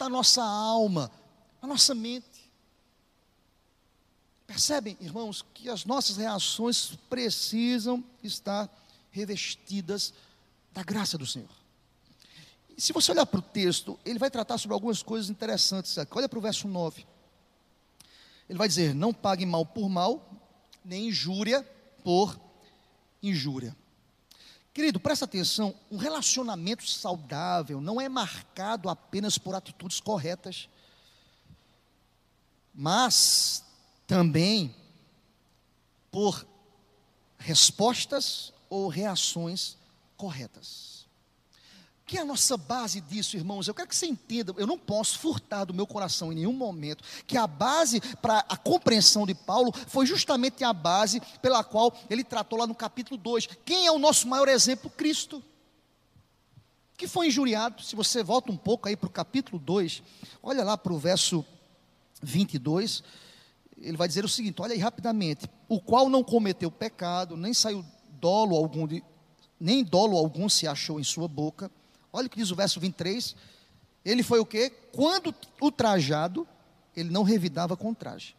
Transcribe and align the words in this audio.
trata 0.00 0.04
a 0.06 0.08
nossa 0.08 0.42
alma, 0.42 1.10
a 1.60 1.66
nossa 1.66 1.94
mente. 1.94 2.50
Percebem, 4.46 4.96
irmãos, 4.98 5.44
que 5.52 5.68
as 5.68 5.84
nossas 5.84 6.16
reações 6.16 6.96
precisam 7.10 8.02
estar 8.22 8.68
revestidas 9.10 10.14
da 10.72 10.82
graça 10.82 11.18
do 11.18 11.26
Senhor. 11.26 11.50
E 12.76 12.80
se 12.80 12.94
você 12.94 13.12
olhar 13.12 13.26
para 13.26 13.40
o 13.40 13.42
texto, 13.42 14.00
ele 14.02 14.18
vai 14.18 14.30
tratar 14.30 14.56
sobre 14.56 14.72
algumas 14.72 15.02
coisas 15.02 15.28
interessantes 15.28 15.98
aqui. 15.98 16.16
Olha 16.16 16.28
para 16.28 16.38
o 16.38 16.42
verso 16.42 16.66
9. 16.66 17.06
Ele 18.48 18.58
vai 18.58 18.66
dizer: 18.66 18.94
Não 18.94 19.12
pague 19.12 19.44
mal 19.44 19.66
por 19.66 19.88
mal, 19.88 20.26
nem 20.82 21.08
injúria 21.08 21.62
por 22.02 22.40
injúria. 23.22 23.76
Querido, 24.72 25.00
presta 25.00 25.24
atenção: 25.24 25.74
um 25.90 25.96
relacionamento 25.96 26.88
saudável 26.88 27.80
não 27.80 28.00
é 28.00 28.08
marcado 28.08 28.88
apenas 28.88 29.36
por 29.36 29.54
atitudes 29.54 30.00
corretas, 30.00 30.68
mas 32.74 33.64
também 34.06 34.74
por 36.10 36.46
respostas 37.38 38.52
ou 38.68 38.88
reações 38.88 39.76
corretas. 40.16 40.99
Que 42.10 42.18
é 42.18 42.22
a 42.22 42.24
nossa 42.24 42.56
base 42.56 43.00
disso, 43.00 43.36
irmãos? 43.36 43.68
Eu 43.68 43.72
quero 43.72 43.86
que 43.86 43.94
você 43.94 44.06
entenda, 44.06 44.52
eu 44.56 44.66
não 44.66 44.76
posso 44.76 45.16
furtar 45.16 45.64
do 45.64 45.72
meu 45.72 45.86
coração 45.86 46.32
em 46.32 46.34
nenhum 46.34 46.52
momento 46.52 47.04
que 47.24 47.36
a 47.36 47.46
base 47.46 48.00
para 48.20 48.44
a 48.48 48.56
compreensão 48.56 49.24
de 49.24 49.32
Paulo 49.32 49.72
foi 49.86 50.06
justamente 50.06 50.64
a 50.64 50.72
base 50.72 51.22
pela 51.40 51.62
qual 51.62 51.96
ele 52.10 52.24
tratou 52.24 52.58
lá 52.58 52.66
no 52.66 52.74
capítulo 52.74 53.16
2. 53.16 53.46
Quem 53.64 53.86
é 53.86 53.92
o 53.92 53.98
nosso 54.00 54.26
maior 54.26 54.48
exemplo? 54.48 54.90
Cristo. 54.90 55.40
Que 56.96 57.06
foi 57.06 57.28
injuriado, 57.28 57.80
se 57.80 57.94
você 57.94 58.24
volta 58.24 58.50
um 58.50 58.56
pouco 58.56 58.88
aí 58.88 58.96
para 58.96 59.06
o 59.06 59.12
capítulo 59.12 59.60
2, 59.60 60.02
olha 60.42 60.64
lá 60.64 60.76
para 60.76 60.92
o 60.92 60.98
verso 60.98 61.46
22, 62.20 63.04
ele 63.80 63.96
vai 63.96 64.08
dizer 64.08 64.24
o 64.24 64.28
seguinte: 64.28 64.60
olha 64.60 64.72
aí 64.72 64.80
rapidamente, 64.80 65.48
o 65.68 65.80
qual 65.80 66.08
não 66.08 66.24
cometeu 66.24 66.72
pecado, 66.72 67.36
nem 67.36 67.54
saiu 67.54 67.84
dolo 68.18 68.56
algum, 68.56 68.84
de, 68.84 69.00
nem 69.60 69.84
dolo 69.84 70.16
algum 70.16 70.48
se 70.48 70.66
achou 70.66 70.98
em 70.98 71.04
sua 71.04 71.28
boca 71.28 71.70
Olha 72.12 72.26
o 72.26 72.30
que 72.30 72.38
diz 72.38 72.50
o 72.50 72.56
verso 72.56 72.80
23. 72.80 73.34
Ele 74.04 74.22
foi 74.22 74.40
o 74.40 74.46
quê? 74.46 74.70
Quando 74.92 75.34
ultrajado, 75.60 76.46
ele 76.96 77.10
não 77.10 77.22
revidava 77.22 77.76
com 77.76 77.94
traje. 77.94 78.34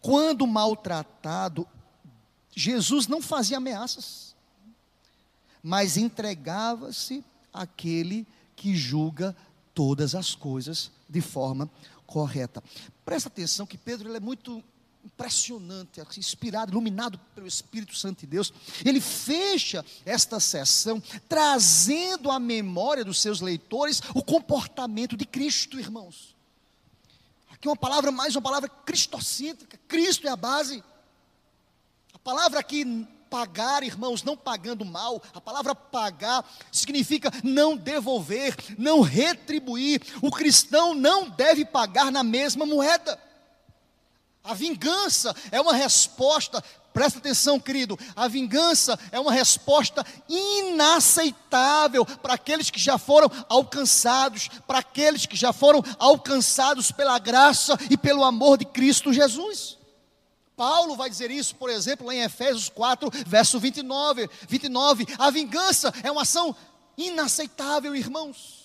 Quando 0.00 0.46
maltratado, 0.46 1.66
Jesus 2.54 3.06
não 3.06 3.22
fazia 3.22 3.56
ameaças, 3.56 4.34
mas 5.62 5.96
entregava-se 5.96 7.24
àquele 7.52 8.26
que 8.56 8.74
julga 8.74 9.34
todas 9.72 10.14
as 10.14 10.34
coisas 10.34 10.90
de 11.08 11.20
forma 11.20 11.70
correta. 12.06 12.62
Presta 13.04 13.28
atenção 13.28 13.66
que 13.66 13.78
Pedro 13.78 14.14
é 14.14 14.20
muito 14.20 14.62
impressionante, 15.04 16.00
inspirado, 16.16 16.72
iluminado 16.72 17.18
pelo 17.34 17.46
Espírito 17.46 17.96
Santo 17.96 18.20
de 18.20 18.26
Deus. 18.26 18.52
Ele 18.84 19.00
fecha 19.00 19.84
esta 20.04 20.38
sessão 20.38 21.02
trazendo 21.28 22.30
à 22.30 22.38
memória 22.38 23.04
dos 23.04 23.20
seus 23.20 23.40
leitores 23.40 24.00
o 24.14 24.22
comportamento 24.22 25.16
de 25.16 25.26
Cristo, 25.26 25.78
irmãos. 25.78 26.34
Aqui 27.50 27.68
uma 27.68 27.76
palavra 27.76 28.10
mais 28.10 28.34
uma 28.34 28.42
palavra 28.42 28.68
cristocêntrica. 28.68 29.78
Cristo 29.88 30.26
é 30.26 30.30
a 30.30 30.36
base. 30.36 30.82
A 32.12 32.18
palavra 32.18 32.60
aqui 32.60 33.06
pagar, 33.28 33.82
irmãos, 33.82 34.22
não 34.22 34.36
pagando 34.36 34.84
mal. 34.84 35.22
A 35.32 35.40
palavra 35.40 35.74
pagar 35.74 36.44
significa 36.70 37.32
não 37.42 37.76
devolver, 37.76 38.54
não 38.76 39.00
retribuir. 39.00 40.02
O 40.20 40.30
cristão 40.30 40.94
não 40.94 41.30
deve 41.30 41.64
pagar 41.64 42.12
na 42.12 42.22
mesma 42.22 42.66
moeda. 42.66 43.18
A 44.44 44.54
vingança 44.54 45.34
é 45.52 45.60
uma 45.60 45.72
resposta, 45.72 46.62
presta 46.92 47.20
atenção, 47.20 47.60
querido, 47.60 47.96
a 48.16 48.26
vingança 48.26 48.98
é 49.12 49.20
uma 49.20 49.32
resposta 49.32 50.04
inaceitável 50.28 52.04
para 52.04 52.34
aqueles 52.34 52.68
que 52.68 52.80
já 52.80 52.98
foram 52.98 53.30
alcançados, 53.48 54.48
para 54.66 54.80
aqueles 54.80 55.26
que 55.26 55.36
já 55.36 55.52
foram 55.52 55.82
alcançados 55.96 56.90
pela 56.90 57.18
graça 57.20 57.78
e 57.88 57.96
pelo 57.96 58.24
amor 58.24 58.58
de 58.58 58.64
Cristo 58.64 59.12
Jesus. 59.12 59.78
Paulo 60.56 60.96
vai 60.96 61.08
dizer 61.08 61.30
isso, 61.30 61.54
por 61.54 61.70
exemplo, 61.70 62.10
em 62.10 62.22
Efésios 62.22 62.68
4, 62.68 63.10
verso 63.26 63.60
29, 63.60 64.28
29. 64.48 65.06
A 65.18 65.30
vingança 65.30 65.94
é 66.02 66.10
uma 66.10 66.22
ação 66.22 66.54
inaceitável, 66.98 67.94
irmãos. 67.94 68.60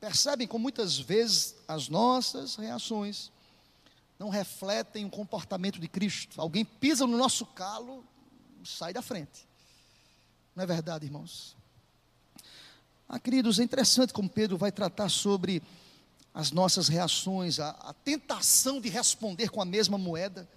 Percebem 0.00 0.46
como 0.46 0.62
muitas 0.62 0.98
vezes 0.98 1.54
as 1.68 1.88
nossas 1.88 2.56
reações 2.56 3.33
não 4.24 4.30
refletem 4.30 5.04
o 5.04 5.10
comportamento 5.10 5.78
de 5.78 5.86
Cristo. 5.86 6.40
Alguém 6.40 6.64
pisa 6.64 7.06
no 7.06 7.18
nosso 7.18 7.44
calo, 7.44 8.02
sai 8.64 8.90
da 8.90 9.02
frente. 9.02 9.46
Não 10.56 10.64
é 10.64 10.66
verdade, 10.66 11.04
irmãos? 11.04 11.54
Ah, 13.06 13.18
queridos, 13.18 13.58
é 13.58 13.62
interessante 13.62 14.14
como 14.14 14.26
Pedro 14.26 14.56
vai 14.56 14.72
tratar 14.72 15.10
sobre 15.10 15.62
as 16.32 16.50
nossas 16.50 16.88
reações, 16.88 17.60
a, 17.60 17.70
a 17.70 17.92
tentação 17.92 18.80
de 18.80 18.88
responder 18.88 19.50
com 19.50 19.60
a 19.60 19.64
mesma 19.66 19.98
moeda. 19.98 20.48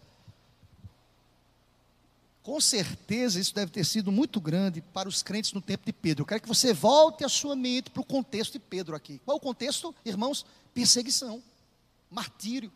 Com 2.41 2.61
certeza 2.61 3.37
isso 3.37 3.53
deve 3.53 3.69
ter 3.69 3.83
sido 3.83 4.13
muito 4.13 4.39
grande 4.39 4.79
para 4.79 5.09
os 5.09 5.21
crentes 5.21 5.51
no 5.51 5.61
tempo 5.61 5.85
de 5.85 5.91
Pedro. 5.91 6.21
Eu 6.21 6.25
quero 6.25 6.41
que 6.41 6.47
você 6.47 6.73
volte 6.73 7.25
a 7.25 7.29
sua 7.29 7.53
mente 7.53 7.89
para 7.89 7.99
o 7.99 8.05
contexto 8.05 8.53
de 8.53 8.59
Pedro 8.59 8.95
aqui. 8.95 9.19
Qual 9.25 9.35
o 9.35 9.41
contexto, 9.41 9.93
irmãos? 10.05 10.45
Perseguição, 10.73 11.43
martírio 12.09 12.71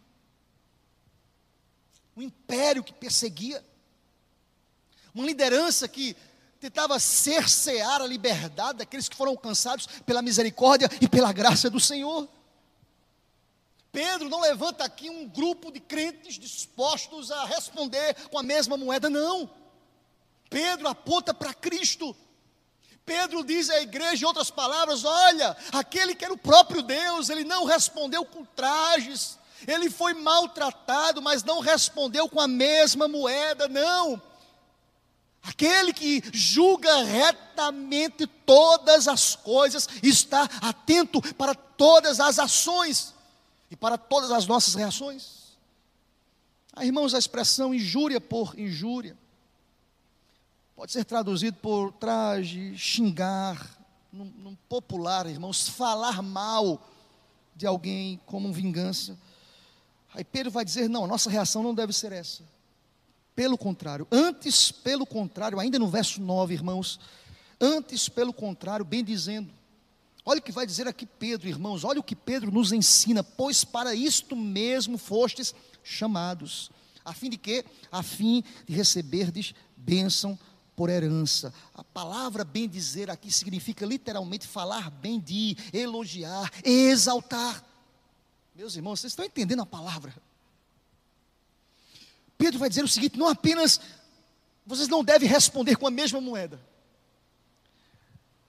um 2.21 2.25
império 2.25 2.83
que 2.83 2.93
perseguia, 2.93 3.63
uma 5.13 5.25
liderança 5.25 5.87
que 5.87 6.15
tentava 6.59 6.99
cercear 6.99 8.01
a 8.01 8.07
liberdade 8.07 8.79
daqueles 8.79 9.09
que 9.09 9.15
foram 9.15 9.31
alcançados 9.31 9.87
pela 10.05 10.21
misericórdia 10.21 10.89
e 11.01 11.07
pela 11.07 11.33
graça 11.33 11.69
do 11.69 11.79
Senhor. 11.79 12.29
Pedro 13.91 14.29
não 14.29 14.39
levanta 14.39 14.85
aqui 14.85 15.09
um 15.09 15.27
grupo 15.27 15.71
de 15.71 15.79
crentes 15.79 16.35
dispostos 16.35 17.31
a 17.31 17.45
responder 17.45 18.15
com 18.29 18.37
a 18.37 18.43
mesma 18.43 18.77
moeda, 18.77 19.09
não. 19.09 19.49
Pedro 20.49 20.87
aponta 20.87 21.33
para 21.33 21.53
Cristo. 21.53 22.15
Pedro 23.03 23.43
diz 23.43 23.69
à 23.69 23.81
igreja, 23.81 24.23
em 24.23 24.27
outras 24.27 24.51
palavras: 24.51 25.03
olha, 25.03 25.57
aquele 25.73 26.15
que 26.15 26.23
era 26.23 26.33
o 26.33 26.37
próprio 26.37 26.83
Deus, 26.83 27.29
ele 27.29 27.43
não 27.43 27.65
respondeu 27.65 28.23
com 28.23 28.45
trajes, 28.45 29.37
ele 29.67 29.89
foi 29.89 30.13
maltratado, 30.13 31.21
mas 31.21 31.43
não 31.43 31.59
respondeu 31.59 32.27
com 32.29 32.39
a 32.39 32.47
mesma 32.47 33.07
moeda, 33.07 33.67
não. 33.67 34.21
Aquele 35.43 35.91
que 35.91 36.21
julga 36.31 37.03
retamente 37.03 38.27
todas 38.27 39.07
as 39.07 39.35
coisas, 39.35 39.89
está 40.03 40.43
atento 40.61 41.21
para 41.35 41.55
todas 41.55 42.19
as 42.19 42.37
ações 42.37 43.13
e 43.71 43.75
para 43.75 43.97
todas 43.97 44.29
as 44.31 44.45
nossas 44.45 44.75
reações. 44.75 45.41
Ah, 46.73 46.85
irmãos, 46.85 47.13
a 47.13 47.19
expressão 47.19 47.73
injúria 47.73 48.21
por 48.21 48.57
injúria 48.57 49.17
pode 50.75 50.91
ser 50.91 51.05
traduzido 51.05 51.57
por 51.57 51.91
traje, 51.93 52.77
xingar, 52.77 53.77
no 54.11 54.57
popular, 54.67 55.25
irmãos, 55.25 55.67
falar 55.67 56.21
mal 56.21 56.81
de 57.55 57.65
alguém 57.65 58.19
como 58.25 58.51
vingança. 58.51 59.17
Aí 60.13 60.23
Pedro 60.23 60.51
vai 60.51 60.65
dizer: 60.65 60.89
não, 60.89 61.05
a 61.05 61.07
nossa 61.07 61.29
reação 61.29 61.63
não 61.63 61.73
deve 61.73 61.93
ser 61.93 62.11
essa. 62.11 62.43
Pelo 63.35 63.57
contrário, 63.57 64.07
antes, 64.11 64.71
pelo 64.71 65.05
contrário, 65.05 65.59
ainda 65.59 65.79
no 65.79 65.87
verso 65.87 66.21
9, 66.21 66.53
irmãos, 66.53 66.99
antes, 67.59 68.09
pelo 68.09 68.33
contrário, 68.33 68.83
bem 68.83 69.03
dizendo. 69.03 69.51
Olha 70.23 70.39
o 70.39 70.43
que 70.43 70.51
vai 70.51 70.67
dizer 70.67 70.87
aqui 70.87 71.05
Pedro, 71.05 71.47
irmãos, 71.47 71.83
olha 71.83 71.99
o 71.99 72.03
que 72.03 72.15
Pedro 72.15 72.51
nos 72.51 72.71
ensina, 72.71 73.23
pois 73.23 73.63
para 73.63 73.95
isto 73.95 74.35
mesmo 74.35 74.97
fostes 74.97 75.55
chamados, 75.83 76.69
a 77.03 77.11
fim 77.11 77.29
de 77.29 77.37
quê? 77.37 77.65
A 77.91 78.03
fim 78.03 78.43
de 78.67 78.75
receberdes 78.75 79.55
bênção 79.75 80.37
por 80.75 80.89
herança. 80.89 81.53
A 81.73 81.83
palavra 81.83 82.43
bem 82.43 82.67
dizer 82.69 83.09
aqui 83.09 83.31
significa 83.31 83.85
literalmente 83.85 84.45
falar 84.45 84.91
bem 84.91 85.19
de, 85.19 85.57
elogiar, 85.73 86.51
exaltar. 86.63 87.63
Meus 88.53 88.75
irmãos, 88.75 88.99
vocês 88.99 89.11
estão 89.11 89.25
entendendo 89.25 89.61
a 89.61 89.65
palavra? 89.65 90.13
Pedro 92.37 92.59
vai 92.59 92.69
dizer 92.69 92.83
o 92.83 92.87
seguinte: 92.87 93.17
não 93.17 93.27
apenas 93.27 93.79
vocês 94.65 94.87
não 94.87 95.03
devem 95.03 95.27
responder 95.27 95.75
com 95.75 95.87
a 95.87 95.91
mesma 95.91 96.19
moeda, 96.19 96.59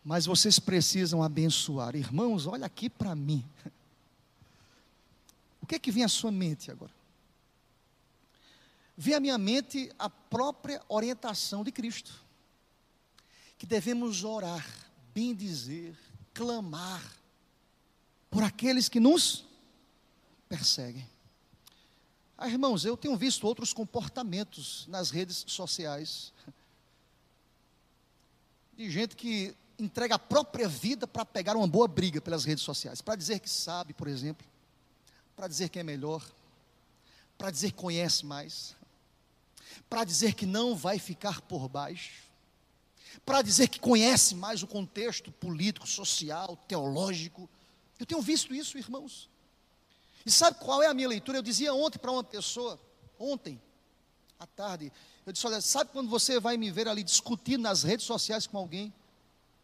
mas 0.04 0.26
vocês 0.26 0.58
precisam 0.58 1.22
abençoar. 1.22 1.94
Irmãos, 1.94 2.46
olha 2.46 2.66
aqui 2.66 2.88
para 2.88 3.14
mim. 3.14 3.44
O 5.60 5.66
que 5.66 5.76
é 5.76 5.78
que 5.78 5.92
vem 5.92 6.02
à 6.02 6.08
sua 6.08 6.32
mente 6.32 6.70
agora? 6.70 6.92
Vem 8.96 9.14
à 9.14 9.20
minha 9.20 9.38
mente 9.38 9.90
a 9.98 10.10
própria 10.10 10.82
orientação 10.88 11.64
de 11.64 11.70
Cristo, 11.70 12.12
que 13.56 13.64
devemos 13.64 14.24
orar, 14.24 14.66
bendizer, 15.14 15.96
clamar 16.34 17.02
por 18.28 18.42
aqueles 18.42 18.88
que 18.88 18.98
nos 19.00 19.44
perseguem. 20.52 21.08
Ah, 22.36 22.46
irmãos, 22.46 22.84
eu 22.84 22.94
tenho 22.94 23.16
visto 23.16 23.46
outros 23.46 23.72
comportamentos 23.72 24.86
nas 24.86 25.10
redes 25.10 25.44
sociais. 25.46 26.30
De 28.76 28.90
gente 28.90 29.16
que 29.16 29.56
entrega 29.78 30.16
a 30.16 30.18
própria 30.18 30.68
vida 30.68 31.06
para 31.06 31.24
pegar 31.24 31.56
uma 31.56 31.66
boa 31.66 31.88
briga 31.88 32.20
pelas 32.20 32.44
redes 32.44 32.62
sociais, 32.62 33.00
para 33.00 33.16
dizer 33.16 33.40
que 33.40 33.48
sabe, 33.48 33.94
por 33.94 34.06
exemplo, 34.06 34.46
para 35.34 35.48
dizer 35.48 35.70
que 35.70 35.78
é 35.78 35.82
melhor, 35.82 36.22
para 37.38 37.50
dizer 37.50 37.70
que 37.70 37.78
conhece 37.78 38.26
mais, 38.26 38.76
para 39.88 40.04
dizer 40.04 40.34
que 40.34 40.44
não 40.44 40.76
vai 40.76 40.98
ficar 40.98 41.40
por 41.40 41.66
baixo, 41.66 42.24
para 43.24 43.40
dizer 43.40 43.68
que 43.68 43.80
conhece 43.80 44.34
mais 44.34 44.62
o 44.62 44.66
contexto 44.66 45.32
político, 45.32 45.86
social, 45.86 46.56
teológico. 46.68 47.48
Eu 47.98 48.04
tenho 48.04 48.20
visto 48.20 48.54
isso, 48.54 48.76
irmãos. 48.76 49.31
E 50.24 50.30
sabe 50.30 50.58
qual 50.58 50.82
é 50.82 50.86
a 50.86 50.94
minha 50.94 51.08
leitura? 51.08 51.38
Eu 51.38 51.42
dizia 51.42 51.74
ontem 51.74 51.98
para 51.98 52.10
uma 52.10 52.24
pessoa, 52.24 52.78
ontem, 53.18 53.60
à 54.38 54.46
tarde, 54.46 54.92
eu 55.24 55.32
disse: 55.32 55.46
Olha, 55.46 55.60
sabe 55.60 55.90
quando 55.92 56.08
você 56.08 56.40
vai 56.40 56.56
me 56.56 56.70
ver 56.70 56.88
ali 56.88 57.02
discutindo 57.02 57.62
nas 57.62 57.82
redes 57.82 58.06
sociais 58.06 58.46
com 58.46 58.58
alguém? 58.58 58.92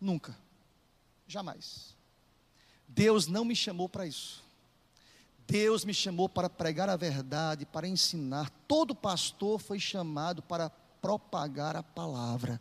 Nunca, 0.00 0.36
jamais. 1.26 1.96
Deus 2.86 3.26
não 3.26 3.44
me 3.44 3.54
chamou 3.54 3.88
para 3.88 4.06
isso. 4.06 4.42
Deus 5.46 5.84
me 5.84 5.94
chamou 5.94 6.28
para 6.28 6.50
pregar 6.50 6.88
a 6.88 6.96
verdade, 6.96 7.64
para 7.64 7.88
ensinar. 7.88 8.50
Todo 8.66 8.94
pastor 8.94 9.58
foi 9.58 9.80
chamado 9.80 10.42
para 10.42 10.70
propagar 11.00 11.74
a 11.74 11.82
palavra. 11.82 12.60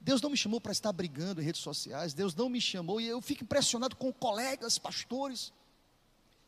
Deus 0.00 0.20
não 0.20 0.28
me 0.28 0.36
chamou 0.36 0.60
para 0.60 0.72
estar 0.72 0.92
brigando 0.92 1.40
em 1.40 1.44
redes 1.44 1.62
sociais. 1.62 2.12
Deus 2.12 2.34
não 2.34 2.50
me 2.50 2.60
chamou, 2.60 3.00
e 3.00 3.06
eu 3.06 3.20
fico 3.22 3.44
impressionado 3.44 3.96
com 3.96 4.12
colegas, 4.12 4.78
pastores, 4.78 5.52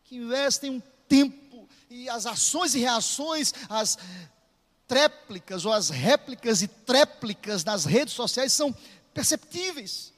que 0.06 0.16
investem 0.16 0.70
um 0.70 0.82
tempo 1.08 1.68
e 1.90 2.08
as 2.08 2.26
ações 2.26 2.74
e 2.74 2.78
reações, 2.78 3.52
as 3.68 3.98
tréplicas 4.86 5.64
ou 5.64 5.72
as 5.72 5.90
réplicas 5.90 6.62
e 6.62 6.68
tréplicas 6.68 7.64
nas 7.64 7.84
redes 7.84 8.14
sociais 8.14 8.52
são 8.52 8.74
perceptíveis. 9.12 10.12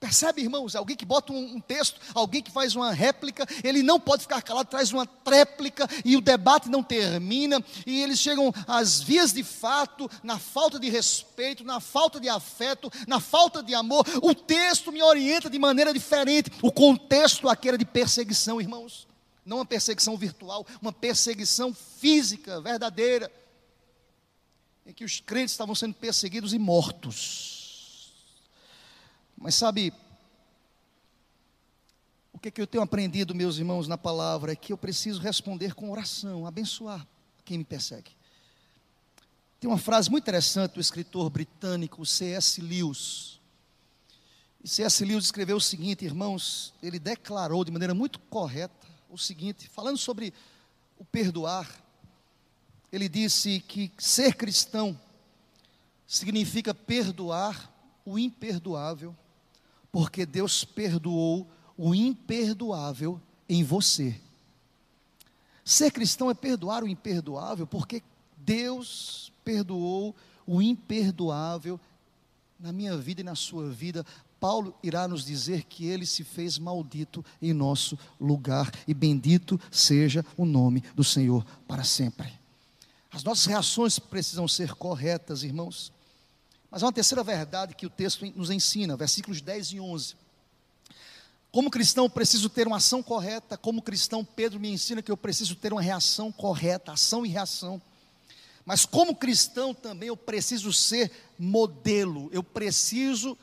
Percebe, 0.00 0.42
irmãos? 0.42 0.76
Alguém 0.76 0.96
que 0.96 1.04
bota 1.04 1.32
um, 1.32 1.56
um, 1.56 1.60
texto, 1.60 2.00
alguém 2.14 2.40
que 2.40 2.52
faz 2.52 2.76
uma 2.76 2.92
réplica, 2.92 3.44
ele 3.64 3.82
não 3.82 3.98
pode 3.98 4.22
ficar 4.22 4.40
calado, 4.40 4.70
traz 4.70 4.92
uma 4.92 5.04
tréplica 5.04 5.88
e 6.04 6.16
o 6.16 6.20
debate 6.20 6.68
não 6.68 6.84
termina, 6.84 7.62
e 7.84 8.00
eles 8.00 8.20
chegam 8.20 8.54
às 8.68 9.00
vias 9.00 9.32
de 9.32 9.42
fato, 9.42 10.08
na 10.22 10.38
falta 10.38 10.78
de 10.78 10.88
respeito, 10.88 11.64
na 11.64 11.80
falta 11.80 12.20
de 12.20 12.28
afeto, 12.28 12.92
na 13.08 13.18
falta 13.18 13.60
de 13.60 13.74
amor. 13.74 14.06
O 14.22 14.34
texto 14.36 14.92
me 14.92 15.02
orienta 15.02 15.50
de 15.50 15.58
maneira 15.58 15.92
diferente. 15.92 16.50
O 16.62 16.70
contexto 16.70 17.48
aqui 17.48 17.68
era 17.68 17.78
de 17.78 17.84
perseguição, 17.84 18.60
irmãos. 18.60 19.08
Não 19.44 19.56
uma 19.56 19.66
perseguição 19.66 20.16
virtual, 20.16 20.64
uma 20.80 20.92
perseguição 20.92 21.74
física, 21.74 22.60
verdadeira, 22.60 23.32
em 24.86 24.92
que 24.92 25.04
os 25.04 25.18
crentes 25.18 25.52
estavam 25.52 25.74
sendo 25.74 25.94
perseguidos 25.94 26.52
e 26.54 26.58
mortos. 26.58 27.57
Mas 29.40 29.54
sabe, 29.54 29.92
o 32.32 32.38
que, 32.38 32.48
é 32.48 32.50
que 32.50 32.60
eu 32.60 32.66
tenho 32.66 32.82
aprendido, 32.82 33.34
meus 33.34 33.56
irmãos, 33.56 33.86
na 33.86 33.96
palavra 33.96 34.52
é 34.52 34.56
que 34.56 34.72
eu 34.72 34.78
preciso 34.78 35.20
responder 35.20 35.74
com 35.74 35.90
oração, 35.90 36.46
abençoar 36.46 37.06
quem 37.44 37.58
me 37.58 37.64
persegue. 37.64 38.10
Tem 39.60 39.70
uma 39.70 39.78
frase 39.78 40.10
muito 40.10 40.24
interessante 40.24 40.74
do 40.74 40.80
escritor 40.80 41.30
britânico 41.30 42.04
C.S. 42.04 42.60
Lewis. 42.60 43.40
C.S. 44.64 45.04
Lewis 45.04 45.24
escreveu 45.24 45.56
o 45.56 45.60
seguinte, 45.60 46.04
irmãos, 46.04 46.74
ele 46.82 46.98
declarou 46.98 47.64
de 47.64 47.70
maneira 47.70 47.94
muito 47.94 48.18
correta 48.18 48.86
o 49.08 49.16
seguinte, 49.16 49.68
falando 49.68 49.98
sobre 49.98 50.34
o 50.98 51.04
perdoar. 51.04 51.68
Ele 52.92 53.08
disse 53.08 53.60
que 53.60 53.90
ser 53.98 54.34
cristão 54.34 54.98
significa 56.06 56.74
perdoar 56.74 57.72
o 58.04 58.18
imperdoável 58.18 59.16
porque 59.90 60.26
Deus 60.26 60.64
perdoou 60.64 61.46
o 61.76 61.94
imperdoável 61.94 63.20
em 63.48 63.62
você. 63.62 64.20
Ser 65.64 65.90
cristão 65.90 66.30
é 66.30 66.34
perdoar 66.34 66.82
o 66.82 66.88
imperdoável, 66.88 67.66
porque 67.66 68.02
Deus 68.36 69.32
perdoou 69.44 70.14
o 70.46 70.62
imperdoável 70.62 71.78
na 72.58 72.72
minha 72.72 72.96
vida 72.96 73.20
e 73.20 73.24
na 73.24 73.34
sua 73.34 73.68
vida. 73.70 74.04
Paulo 74.40 74.74
irá 74.82 75.06
nos 75.06 75.24
dizer 75.24 75.64
que 75.64 75.86
ele 75.86 76.06
se 76.06 76.24
fez 76.24 76.58
maldito 76.58 77.24
em 77.40 77.52
nosso 77.52 77.98
lugar, 78.20 78.72
e 78.86 78.94
bendito 78.94 79.60
seja 79.70 80.24
o 80.36 80.44
nome 80.44 80.82
do 80.94 81.04
Senhor 81.04 81.44
para 81.66 81.84
sempre. 81.84 82.32
As 83.10 83.24
nossas 83.24 83.46
reações 83.46 83.98
precisam 83.98 84.46
ser 84.46 84.74
corretas, 84.74 85.42
irmãos. 85.42 85.92
Mas 86.70 86.82
há 86.82 86.86
uma 86.86 86.92
terceira 86.92 87.24
verdade 87.24 87.74
que 87.74 87.86
o 87.86 87.90
texto 87.90 88.26
nos 88.36 88.50
ensina, 88.50 88.96
versículos 88.96 89.40
10 89.40 89.72
e 89.72 89.80
11. 89.80 90.14
Como 91.50 91.70
cristão, 91.70 92.10
preciso 92.10 92.50
ter 92.50 92.66
uma 92.66 92.76
ação 92.76 93.02
correta. 93.02 93.56
Como 93.56 93.80
cristão, 93.80 94.24
Pedro 94.24 94.60
me 94.60 94.70
ensina 94.70 95.00
que 95.00 95.10
eu 95.10 95.16
preciso 95.16 95.56
ter 95.56 95.72
uma 95.72 95.80
reação 95.80 96.30
correta, 96.30 96.92
ação 96.92 97.24
e 97.24 97.28
reação. 97.28 97.80
Mas 98.66 98.84
como 98.84 99.14
cristão 99.14 99.72
também 99.72 100.08
eu 100.08 100.16
preciso 100.16 100.72
ser 100.74 101.10
modelo. 101.38 102.28
Eu 102.32 102.42
preciso 102.42 103.36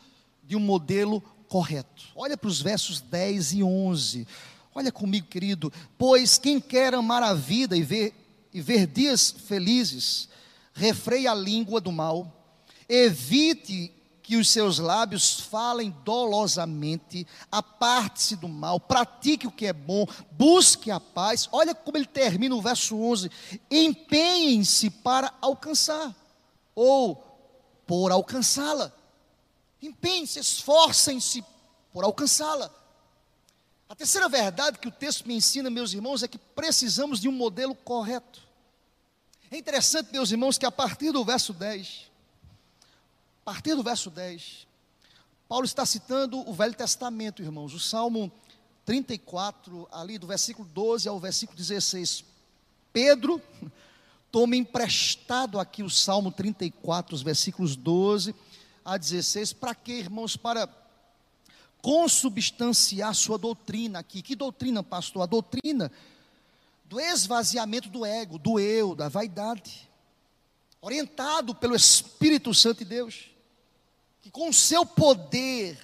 de 0.44 0.56
um 0.56 0.60
modelo 0.60 1.20
correto. 1.50 2.04
Olha 2.16 2.38
para 2.38 2.48
os 2.48 2.62
versos 2.62 3.02
10 3.02 3.54
e 3.54 3.64
11. 3.64 4.28
Olha 4.76 4.92
comigo, 4.92 5.26
querido. 5.26 5.74
Pois 5.98 6.38
quem 6.38 6.60
quer 6.62 6.94
amar 6.94 7.24
a 7.24 7.34
vida 7.34 7.76
e 7.76 7.82
ver, 7.82 8.14
e 8.54 8.62
ver 8.62 8.86
dias 8.86 9.32
felizes, 9.32 10.30
refreia 10.76 11.32
a 11.32 11.36
língua 11.36 11.82
do 11.82 11.92
mal 11.92 12.35
Evite 12.88 13.92
que 14.26 14.38
os 14.38 14.50
seus 14.50 14.80
lábios 14.80 15.40
falem 15.40 15.96
dolosamente, 16.04 17.28
aparte-se 17.52 18.36
do 18.36 18.48
mal, 18.48 18.80
pratique 18.80 19.46
o 19.46 19.52
que 19.52 19.68
é 19.68 19.74
bom, 19.74 20.08
busque 20.32 20.90
a 20.90 21.00
paz. 21.00 21.48
Olha 21.52 21.76
como 21.76 21.96
ele 21.96 22.08
termina 22.08 22.56
o 22.56 22.62
verso 22.62 23.00
11: 23.00 23.30
empenhem-se 23.70 24.90
para 24.90 25.32
alcançar, 25.40 26.16
ou 26.74 27.24
por 27.86 28.12
alcançá-la. 28.12 28.92
Empenhem-se, 29.80 30.40
esforcem-se 30.40 31.44
por 31.94 32.04
alcançá-la. 32.04 32.74
A 33.88 33.94
terceira 33.94 34.28
verdade 34.28 34.80
que 34.80 34.88
o 34.88 34.92
texto 34.92 35.28
me 35.28 35.36
ensina, 35.36 35.70
meus 35.70 35.94
irmãos, 35.94 36.24
é 36.24 36.28
que 36.28 36.40
precisamos 36.40 37.20
de 37.20 37.30
um 37.30 37.32
modelo 37.32 37.76
correto. 37.76 38.42
É 39.52 39.58
interessante, 39.58 40.12
meus 40.12 40.32
irmãos, 40.32 40.58
que 40.58 40.66
a 40.66 40.72
partir 40.72 41.12
do 41.12 41.24
verso 41.24 41.54
10, 41.54 42.10
a 43.46 43.52
partir 43.52 43.76
do 43.76 43.84
verso 43.84 44.10
10, 44.10 44.66
Paulo 45.48 45.66
está 45.66 45.86
citando 45.86 46.40
o 46.50 46.52
Velho 46.52 46.74
Testamento, 46.74 47.44
irmãos, 47.44 47.76
o 47.76 47.80
Salmo 47.80 48.32
34, 48.84 49.88
ali 49.92 50.18
do 50.18 50.26
versículo 50.26 50.68
12 50.68 51.08
ao 51.08 51.20
versículo 51.20 51.56
16. 51.56 52.26
Pedro 52.92 53.40
toma 54.32 54.56
emprestado 54.56 55.60
aqui 55.60 55.84
o 55.84 55.92
Salmo 55.92 56.32
34, 56.32 57.14
os 57.14 57.22
versículos 57.22 57.76
12 57.76 58.34
a 58.84 58.98
16, 58.98 59.54
para 59.54 59.76
quê, 59.76 59.94
irmãos? 59.94 60.36
Para 60.36 60.68
consubstanciar 61.84 63.14
sua 63.14 63.38
doutrina 63.38 64.00
aqui. 64.00 64.24
Que 64.24 64.36
doutrina, 64.36 64.82
pastor? 64.82 65.22
A 65.22 65.28
doutrina 65.28 65.92
do 66.86 67.00
esvaziamento 67.00 67.90
do 67.90 68.04
ego, 68.04 68.40
do 68.40 68.60
eu, 68.60 68.96
da 68.96 69.08
vaidade, 69.08 69.88
orientado 70.82 71.54
pelo 71.54 71.76
Espírito 71.76 72.52
Santo 72.52 72.80
de 72.80 72.86
Deus 72.86 73.35
que 74.26 74.32
com 74.32 74.50
o 74.50 74.54
seu 74.54 74.84
poder 74.88 75.78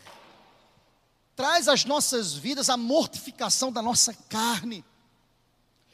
traz 1.36 1.68
às 1.68 1.86
nossas 1.86 2.34
vidas 2.34 2.72
a 2.72 2.76
mortificação 2.76 3.72
da 3.72 3.84
nossa 3.84 4.16
carne. 4.30 4.84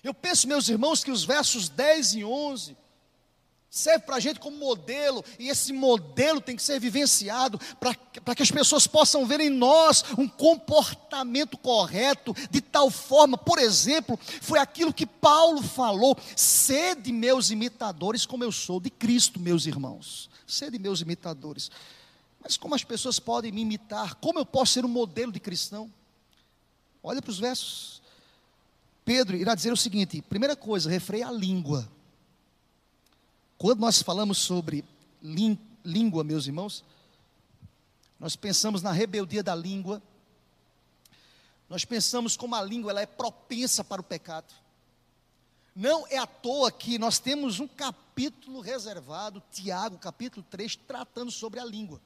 Eu 0.01 0.13
penso, 0.13 0.47
meus 0.47 0.69
irmãos, 0.69 1.03
que 1.03 1.11
os 1.11 1.25
versos 1.25 1.67
10 1.67 2.13
e 2.13 2.23
11 2.23 2.77
serve 3.69 4.05
para 4.05 4.15
a 4.15 4.19
gente 4.21 4.39
como 4.39 4.55
modelo, 4.55 5.25
e 5.37 5.49
esse 5.49 5.73
modelo 5.73 6.39
tem 6.39 6.55
que 6.55 6.63
ser 6.63 6.79
vivenciado 6.79 7.59
para 7.81 8.33
que 8.33 8.41
as 8.41 8.49
pessoas 8.49 8.87
possam 8.87 9.25
ver 9.25 9.41
em 9.41 9.49
nós 9.49 10.05
um 10.17 10.25
comportamento 10.25 11.57
correto, 11.57 12.33
de 12.49 12.61
tal 12.61 12.89
forma, 12.89 13.37
por 13.37 13.59
exemplo, 13.59 14.17
foi 14.41 14.57
aquilo 14.57 14.93
que 14.93 15.05
Paulo 15.05 15.61
falou: 15.61 16.17
sede 16.33 17.11
meus 17.11 17.51
imitadores, 17.51 18.25
como 18.25 18.45
eu 18.45 18.53
sou 18.53 18.79
de 18.79 18.89
Cristo, 18.89 19.37
meus 19.37 19.65
irmãos, 19.65 20.29
sede 20.47 20.79
meus 20.79 21.01
imitadores. 21.01 21.69
Mas 22.47 22.55
como 22.55 22.73
as 22.73 22.81
pessoas 22.81 23.19
podem 23.19 23.51
me 23.51 23.59
imitar? 23.59 24.15
Como 24.15 24.39
eu 24.39 24.45
posso 24.45 24.71
ser 24.71 24.85
um 24.85 24.87
modelo 24.87 25.33
de 25.33 25.39
cristão? 25.39 25.91
Olha 27.03 27.21
para 27.21 27.29
os 27.29 27.39
versos. 27.39 28.01
Pedro 29.03 29.35
irá 29.35 29.53
dizer 29.53 29.73
o 29.73 29.75
seguinte: 29.75 30.21
primeira 30.21 30.55
coisa, 30.55 30.89
refreia 30.89 31.27
a 31.27 31.31
língua. 31.31 31.91
Quando 33.57 33.81
nós 33.81 34.01
falamos 34.01 34.37
sobre 34.37 34.85
língua, 35.83 36.23
meus 36.23 36.47
irmãos, 36.47 36.85
nós 38.17 38.37
pensamos 38.37 38.81
na 38.81 38.93
rebeldia 38.93 39.43
da 39.43 39.53
língua, 39.53 40.01
nós 41.67 41.83
pensamos 41.83 42.37
como 42.37 42.55
a 42.55 42.61
língua 42.61 42.91
ela 42.91 43.01
é 43.01 43.05
propensa 43.05 43.83
para 43.83 43.99
o 43.99 44.05
pecado. 44.05 44.53
Não 45.75 46.07
é 46.07 46.17
à 46.17 46.25
toa 46.25 46.71
que 46.71 46.97
nós 46.97 47.19
temos 47.19 47.59
um 47.59 47.67
capítulo 47.67 48.61
reservado, 48.61 49.43
Tiago, 49.51 49.97
capítulo 49.97 50.45
3, 50.49 50.77
tratando 50.77 51.29
sobre 51.29 51.59
a 51.59 51.65
língua. 51.65 51.99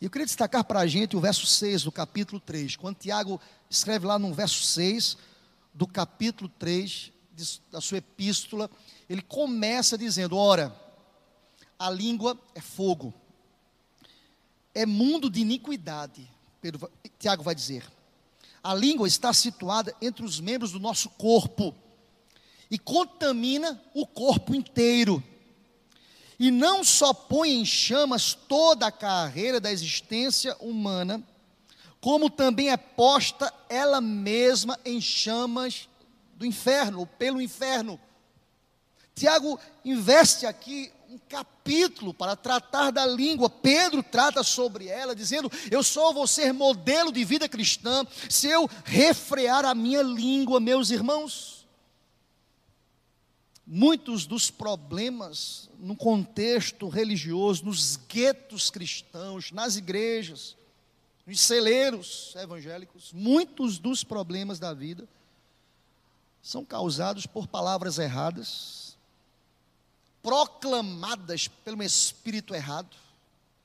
E 0.00 0.04
eu 0.04 0.10
queria 0.10 0.26
destacar 0.26 0.64
para 0.64 0.80
a 0.80 0.86
gente 0.86 1.16
o 1.16 1.20
verso 1.20 1.44
6 1.46 1.82
do 1.82 1.92
capítulo 1.92 2.40
3, 2.40 2.76
quando 2.76 2.96
Tiago 2.96 3.40
escreve 3.68 4.06
lá 4.06 4.18
no 4.18 4.32
verso 4.32 4.62
6 4.62 5.16
do 5.74 5.86
capítulo 5.86 6.48
3 6.58 7.12
da 7.70 7.80
sua 7.80 7.98
epístola, 7.98 8.70
ele 9.08 9.22
começa 9.22 9.98
dizendo: 9.98 10.36
Ora, 10.36 10.74
a 11.78 11.90
língua 11.90 12.38
é 12.54 12.60
fogo, 12.60 13.12
é 14.74 14.86
mundo 14.86 15.28
de 15.28 15.40
iniquidade. 15.40 16.28
Pedro, 16.60 16.90
Tiago 17.18 17.42
vai 17.42 17.54
dizer: 17.54 17.84
a 18.62 18.74
língua 18.74 19.08
está 19.08 19.32
situada 19.32 19.94
entre 20.00 20.24
os 20.24 20.38
membros 20.40 20.72
do 20.72 20.80
nosso 20.80 21.10
corpo 21.10 21.74
e 22.70 22.78
contamina 22.78 23.82
o 23.94 24.06
corpo 24.06 24.54
inteiro. 24.54 25.22
E 26.38 26.50
não 26.50 26.84
só 26.84 27.12
põe 27.12 27.50
em 27.50 27.64
chamas 27.64 28.32
toda 28.32 28.86
a 28.86 28.92
carreira 28.92 29.60
da 29.60 29.72
existência 29.72 30.56
humana, 30.60 31.22
como 32.00 32.30
também 32.30 32.70
é 32.70 32.76
posta 32.76 33.52
ela 33.68 34.00
mesma 34.00 34.78
em 34.84 35.00
chamas 35.00 35.88
do 36.36 36.46
inferno, 36.46 37.00
ou 37.00 37.06
pelo 37.06 37.42
inferno. 37.42 38.00
Tiago 39.14 39.58
investe 39.84 40.46
aqui 40.46 40.92
um 41.10 41.18
capítulo 41.28 42.14
para 42.14 42.36
tratar 42.36 42.92
da 42.92 43.04
língua. 43.04 43.50
Pedro 43.50 44.00
trata 44.00 44.44
sobre 44.44 44.86
ela, 44.86 45.16
dizendo: 45.16 45.50
Eu 45.70 45.82
só 45.82 46.12
vou 46.12 46.26
ser 46.26 46.52
modelo 46.52 47.10
de 47.10 47.24
vida 47.24 47.48
cristã 47.48 48.06
se 48.28 48.46
eu 48.46 48.70
refrear 48.84 49.64
a 49.64 49.74
minha 49.74 50.02
língua, 50.02 50.60
meus 50.60 50.90
irmãos. 50.90 51.57
Muitos 53.70 54.24
dos 54.24 54.50
problemas 54.50 55.68
no 55.78 55.94
contexto 55.94 56.88
religioso, 56.88 57.66
nos 57.66 57.96
guetos 58.08 58.70
cristãos, 58.70 59.52
nas 59.52 59.76
igrejas, 59.76 60.56
nos 61.26 61.38
celeiros 61.38 62.34
evangélicos, 62.36 63.12
muitos 63.12 63.78
dos 63.78 64.02
problemas 64.02 64.58
da 64.58 64.72
vida 64.72 65.06
são 66.42 66.64
causados 66.64 67.26
por 67.26 67.46
palavras 67.46 67.98
erradas, 67.98 68.96
proclamadas 70.22 71.46
pelo 71.46 71.82
espírito 71.82 72.54
errado, 72.54 72.96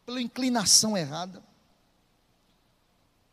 pela 0.05 0.21
inclinação 0.21 0.97
errada, 0.97 1.41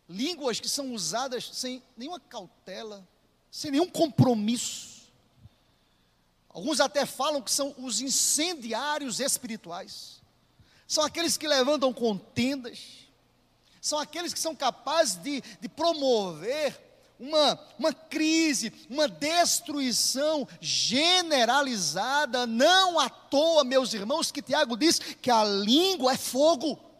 línguas 0.09 0.61
que 0.61 0.69
são 0.69 0.95
usadas 0.95 1.50
sem 1.53 1.83
nenhuma 1.97 2.21
cautela, 2.21 3.05
sem 3.50 3.73
nenhum 3.73 3.91
compromisso 3.91 5.00
Alguns 6.52 6.80
até 6.80 7.07
falam 7.07 7.40
que 7.40 7.50
são 7.50 7.75
os 7.78 8.00
incendiários 8.00 9.21
espirituais. 9.21 10.21
São 10.87 11.04
aqueles 11.04 11.37
que 11.37 11.47
levantam 11.47 11.92
contendas. 11.92 12.80
São 13.80 13.99
aqueles 13.99 14.35
que 14.35 14.40
são 14.40 14.54
capazes 14.54 15.14
de, 15.16 15.40
de 15.61 15.69
promover 15.69 16.78
uma, 17.21 17.59
uma 17.78 17.92
crise, 17.92 18.73
uma 18.88 19.07
destruição 19.07 20.49
generalizada. 20.61 22.47
Não 22.47 22.99
à 22.99 23.09
toa, 23.09 23.62
meus 23.62 23.95
irmãos, 23.95 24.33
que 24.33 24.42
Tiago 24.42 24.76
diz 24.76 24.99
que 24.99 25.30
a 25.30 25.45
língua 25.45 26.14
é 26.14 26.16
fogo. 26.16 26.90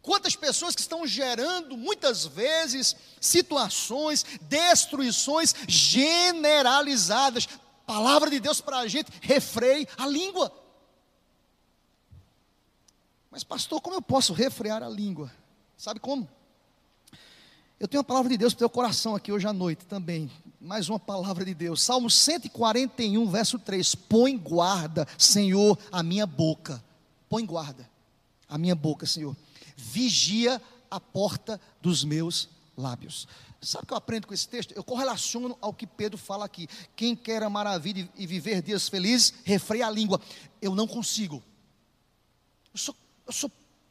Quantas 0.00 0.34
pessoas 0.34 0.74
que 0.74 0.80
estão 0.80 1.06
gerando, 1.06 1.76
muitas 1.76 2.26
vezes, 2.26 2.96
situações, 3.20 4.26
destruições 4.40 5.54
generalizadas 5.68 7.48
palavra 7.86 8.30
de 8.30 8.40
Deus 8.40 8.60
para 8.60 8.78
a 8.78 8.88
gente, 8.88 9.10
refreie 9.20 9.86
a 9.96 10.06
língua. 10.06 10.52
Mas, 13.30 13.42
pastor, 13.42 13.80
como 13.80 13.96
eu 13.96 14.02
posso 14.02 14.32
refrear 14.32 14.82
a 14.82 14.88
língua? 14.88 15.32
Sabe 15.76 15.98
como? 15.98 16.28
Eu 17.80 17.88
tenho 17.88 18.00
uma 18.00 18.04
palavra 18.04 18.28
de 18.28 18.36
Deus 18.36 18.54
para 18.54 18.58
o 18.58 18.68
teu 18.68 18.70
coração 18.70 19.16
aqui 19.16 19.32
hoje 19.32 19.46
à 19.46 19.52
noite 19.52 19.84
também. 19.86 20.30
Mais 20.60 20.88
uma 20.88 21.00
palavra 21.00 21.44
de 21.44 21.52
Deus. 21.52 21.82
Salmo 21.82 22.08
141, 22.08 23.28
verso 23.28 23.58
3. 23.58 23.94
Põe 23.94 24.36
guarda, 24.36 25.08
Senhor, 25.18 25.76
a 25.90 26.02
minha 26.02 26.26
boca. 26.26 26.82
Põe 27.28 27.44
guarda 27.44 27.90
a 28.48 28.58
minha 28.58 28.74
boca, 28.74 29.06
Senhor. 29.06 29.34
Vigia 29.76 30.60
a 30.90 31.00
porta 31.00 31.58
dos 31.80 32.04
meus 32.04 32.48
lábios. 32.76 33.26
Sabe 33.60 33.84
o 33.84 33.86
que 33.86 33.92
eu 33.92 33.98
aprendo 33.98 34.26
com 34.26 34.34
esse 34.34 34.48
texto? 34.48 34.72
Eu 34.72 34.82
correlaciono 34.82 35.56
ao 35.60 35.72
que 35.72 35.86
Pedro 35.86 36.18
fala 36.18 36.44
aqui. 36.44 36.68
Quem 36.96 37.14
quer 37.14 37.42
amar 37.42 37.66
a 37.66 37.78
vida 37.78 38.08
e 38.16 38.26
viver 38.26 38.62
dias 38.62 38.88
felizes, 38.88 39.34
refreia 39.44 39.86
a 39.86 39.90
língua. 39.90 40.20
Eu 40.60 40.74
não 40.74 40.86
consigo. 40.86 41.42
Eu 42.72 42.78
sou, 42.78 42.96
eu 43.26 43.32
sou 43.32 43.50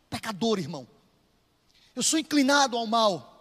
pecador, 0.10 0.60
irmão. 0.60 0.88
Eu 1.96 2.04
sou 2.04 2.20
inclinado 2.20 2.78
ao 2.78 2.86
mal. 2.88 3.32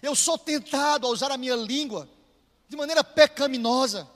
Eu 0.00 0.16
sou 0.16 0.36
tentado 0.36 1.06
a 1.06 1.10
usar 1.10 1.30
a 1.30 1.36
minha 1.36 1.54
língua 1.54 2.08
de 2.68 2.76
maneira 2.76 3.04
pecaminosa. 3.04 4.08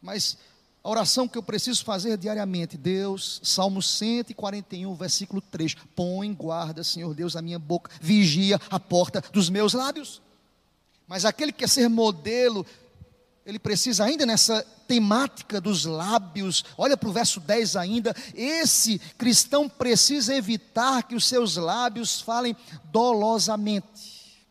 Mas 0.00 0.38
a 0.84 0.90
oração 0.90 1.28
que 1.28 1.38
eu 1.38 1.42
preciso 1.42 1.84
fazer 1.84 2.16
diariamente, 2.16 2.76
Deus, 2.76 3.40
Salmo 3.44 3.80
141, 3.80 4.92
versículo 4.96 5.40
3: 5.40 5.76
Põe 5.94 6.32
guarda, 6.34 6.82
Senhor 6.82 7.14
Deus, 7.14 7.36
a 7.36 7.42
minha 7.42 7.58
boca, 7.58 7.90
vigia 8.00 8.60
a 8.68 8.80
porta 8.80 9.22
dos 9.32 9.48
meus 9.48 9.74
lábios. 9.74 10.20
Mas 11.06 11.24
aquele 11.24 11.52
que 11.52 11.58
quer 11.58 11.68
ser 11.68 11.88
modelo, 11.88 12.66
ele 13.46 13.60
precisa 13.60 14.04
ainda 14.04 14.26
nessa 14.26 14.66
temática 14.88 15.60
dos 15.60 15.84
lábios, 15.84 16.64
olha 16.76 16.96
para 16.96 17.08
o 17.08 17.12
verso 17.12 17.38
10 17.38 17.76
ainda, 17.76 18.14
esse 18.34 18.98
cristão 19.16 19.68
precisa 19.68 20.34
evitar 20.34 21.04
que 21.04 21.14
os 21.14 21.26
seus 21.28 21.56
lábios 21.56 22.20
falem 22.20 22.56
dolosamente. 22.86 24.44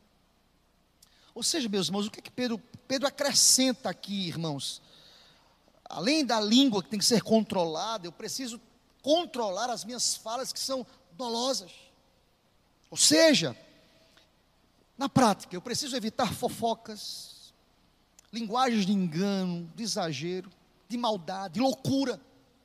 Ou 1.35 1.43
seja, 1.43 1.67
meus 1.67 1.88
irmãos, 1.88 2.07
o 2.07 2.11
que 2.11 2.19
é 2.19 2.23
que 2.23 2.31
Pedro, 2.31 2.61
Pedro 2.88 3.07
acrescenta 3.07 3.89
aqui, 3.89 4.27
irmãos? 4.27 4.81
Além 5.91 6.25
da 6.25 6.39
língua 6.39 6.81
que 6.81 6.89
tem 6.89 7.00
que 7.00 7.05
ser 7.05 7.21
controlada, 7.21 8.07
eu 8.07 8.12
preciso 8.12 8.60
controlar 9.01 9.69
as 9.69 9.83
minhas 9.83 10.15
falas 10.15 10.53
que 10.53 10.60
são 10.60 10.86
dolosas. 11.13 11.71
Ou 12.89 12.98
seja, 12.98 13.57
na 14.98 15.10
prática, 15.10 15.55
eu 15.55 15.62
preciso 15.62 15.95
evitar 15.95 16.33
fofocas, 16.33 17.53
linguagens 18.31 18.86
de 18.86 18.91
engano, 18.91 19.71
de 19.75 19.83
exagero, 19.83 20.51
de 20.88 20.98
maldade, 20.98 21.55
de 21.55 21.60
loucura, 21.60 22.19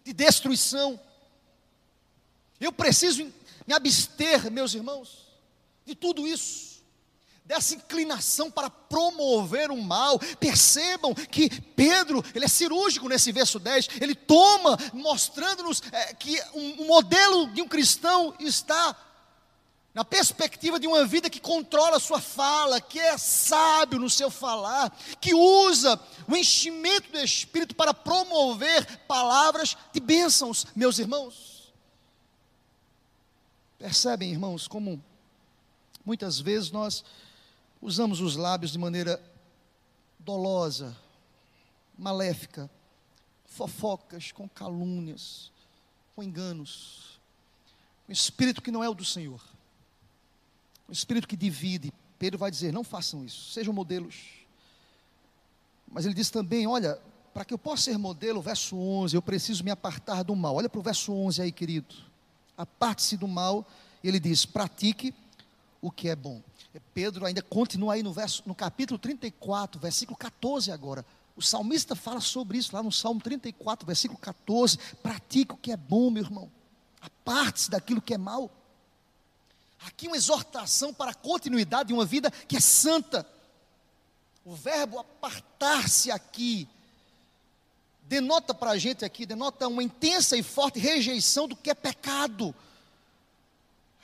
de 0.04 0.12
destruição. 0.12 0.98
Eu 2.60 2.72
preciso 2.72 3.24
me 3.66 3.74
abster, 3.74 4.50
meus 4.50 4.74
irmãos, 4.74 5.26
de 5.84 5.94
tudo 5.94 6.26
isso 6.26 6.75
dessa 7.46 7.74
inclinação 7.74 8.50
para 8.50 8.68
promover 8.68 9.70
o 9.70 9.80
mal. 9.80 10.18
Percebam 10.40 11.14
que 11.14 11.48
Pedro, 11.60 12.22
ele 12.34 12.44
é 12.44 12.48
cirúrgico 12.48 13.08
nesse 13.08 13.30
verso 13.32 13.58
10, 13.58 13.88
ele 14.00 14.14
toma, 14.14 14.76
mostrando-nos 14.92 15.82
é, 15.92 16.14
que 16.14 16.40
um, 16.52 16.82
um 16.82 16.86
modelo 16.86 17.48
de 17.52 17.62
um 17.62 17.68
cristão 17.68 18.34
está 18.40 18.96
na 19.94 20.04
perspectiva 20.04 20.78
de 20.78 20.86
uma 20.86 21.06
vida 21.06 21.30
que 21.30 21.40
controla 21.40 21.96
a 21.96 22.00
sua 22.00 22.20
fala, 22.20 22.80
que 22.80 22.98
é 22.98 23.16
sábio 23.16 23.98
no 23.98 24.10
seu 24.10 24.30
falar, 24.30 24.94
que 25.20 25.32
usa 25.32 25.98
o 26.28 26.36
enchimento 26.36 27.10
do 27.12 27.18
Espírito 27.18 27.74
para 27.74 27.94
promover 27.94 28.84
palavras 29.06 29.74
de 29.94 30.00
bênçãos, 30.00 30.66
meus 30.76 30.98
irmãos. 30.98 31.72
Percebem, 33.78 34.32
irmãos, 34.32 34.68
como 34.68 35.02
muitas 36.04 36.38
vezes 36.40 36.70
nós 36.70 37.02
usamos 37.80 38.20
os 38.20 38.36
lábios 38.36 38.72
de 38.72 38.78
maneira 38.78 39.22
dolosa, 40.18 40.96
maléfica, 41.96 42.70
fofocas, 43.46 44.32
com 44.32 44.48
calúnias, 44.48 45.50
com 46.14 46.22
enganos, 46.22 47.20
um 48.08 48.12
espírito 48.12 48.62
que 48.62 48.70
não 48.70 48.82
é 48.82 48.88
o 48.88 48.94
do 48.94 49.04
Senhor, 49.04 49.42
um 50.88 50.92
espírito 50.92 51.26
que 51.26 51.36
divide. 51.36 51.92
Pedro 52.18 52.38
vai 52.38 52.50
dizer: 52.50 52.72
não 52.72 52.84
façam 52.84 53.24
isso, 53.24 53.52
sejam 53.52 53.72
modelos. 53.72 54.46
Mas 55.88 56.04
ele 56.04 56.14
diz 56.14 56.30
também: 56.30 56.66
olha, 56.66 57.00
para 57.32 57.44
que 57.44 57.52
eu 57.52 57.58
possa 57.58 57.84
ser 57.84 57.98
modelo, 57.98 58.40
verso 58.40 58.76
11, 58.78 59.14
eu 59.14 59.22
preciso 59.22 59.62
me 59.62 59.70
apartar 59.70 60.22
do 60.22 60.34
mal. 60.34 60.56
Olha 60.56 60.68
para 60.68 60.78
o 60.78 60.82
verso 60.82 61.12
11 61.12 61.42
aí, 61.42 61.52
querido. 61.52 61.94
Aparte-se 62.56 63.16
do 63.16 63.28
mal, 63.28 63.66
ele 64.02 64.18
diz: 64.18 64.46
pratique 64.46 65.14
o 65.80 65.90
que 65.90 66.08
é 66.08 66.16
bom. 66.16 66.42
Pedro 66.94 67.26
ainda 67.26 67.42
continua 67.42 67.94
aí 67.94 68.02
no, 68.02 68.12
verso, 68.12 68.42
no 68.46 68.54
capítulo 68.54 68.98
34, 68.98 69.80
versículo 69.80 70.16
14 70.16 70.70
agora. 70.70 71.04
O 71.36 71.42
salmista 71.42 71.94
fala 71.94 72.20
sobre 72.20 72.58
isso 72.58 72.74
lá 72.74 72.82
no 72.82 72.90
Salmo 72.90 73.20
34, 73.20 73.86
versículo 73.86 74.18
14. 74.18 74.78
Pratique 75.02 75.52
o 75.52 75.56
que 75.56 75.72
é 75.72 75.76
bom, 75.76 76.10
meu 76.10 76.22
irmão. 76.22 76.50
Aparte-se 77.00 77.70
daquilo 77.70 78.00
que 78.00 78.14
é 78.14 78.18
mal. 78.18 78.50
Aqui 79.86 80.06
uma 80.06 80.16
exortação 80.16 80.92
para 80.94 81.10
a 81.10 81.14
continuidade 81.14 81.88
de 81.88 81.94
uma 81.94 82.04
vida 82.04 82.30
que 82.30 82.56
é 82.56 82.60
santa. 82.60 83.26
O 84.44 84.54
verbo 84.54 84.98
apartar-se 84.98 86.10
aqui 86.10 86.68
denota 88.08 88.54
para 88.54 88.70
a 88.70 88.78
gente 88.78 89.04
aqui, 89.04 89.26
denota 89.26 89.68
uma 89.68 89.82
intensa 89.82 90.36
e 90.36 90.42
forte 90.42 90.78
rejeição 90.78 91.48
do 91.48 91.56
que 91.56 91.70
é 91.70 91.74
pecado. 91.74 92.54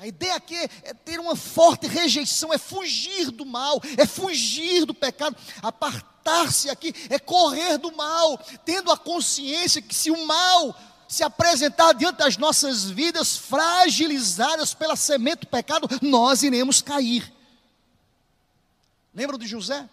A 0.03 0.07
ideia 0.09 0.35
aqui 0.35 0.57
é 0.57 0.93
ter 0.93 1.21
uma 1.21 1.37
forte 1.37 1.87
rejeição, 1.87 2.53
é 2.53 2.59
fugir 2.59 3.31
do 3.31 3.47
mal, 3.47 3.81
é 3.97 4.05
fugir 4.05 4.85
do 4.85 4.93
pecado. 4.93 5.37
Apartar-se 5.63 6.69
aqui 6.69 6.93
é 7.09 7.21
correr 7.21 7.79
do 7.79 7.95
mal, 7.95 8.37
tendo 8.65 8.91
a 8.91 8.99
consciência 8.99 9.81
que 9.81 9.95
se 9.95 10.11
o 10.11 10.27
mal 10.27 10.77
se 11.07 11.23
apresentar 11.23 11.93
diante 11.93 12.17
das 12.17 12.37
nossas 12.37 12.91
vidas 12.91 13.37
fragilizadas 13.37 14.75
pela 14.75 14.97
semente 14.97 15.43
do 15.43 15.47
pecado, 15.47 15.89
nós 16.03 16.43
iremos 16.43 16.83
cair. 16.83 17.33
Lembram 19.15 19.39
de 19.39 19.47
José? 19.47 19.89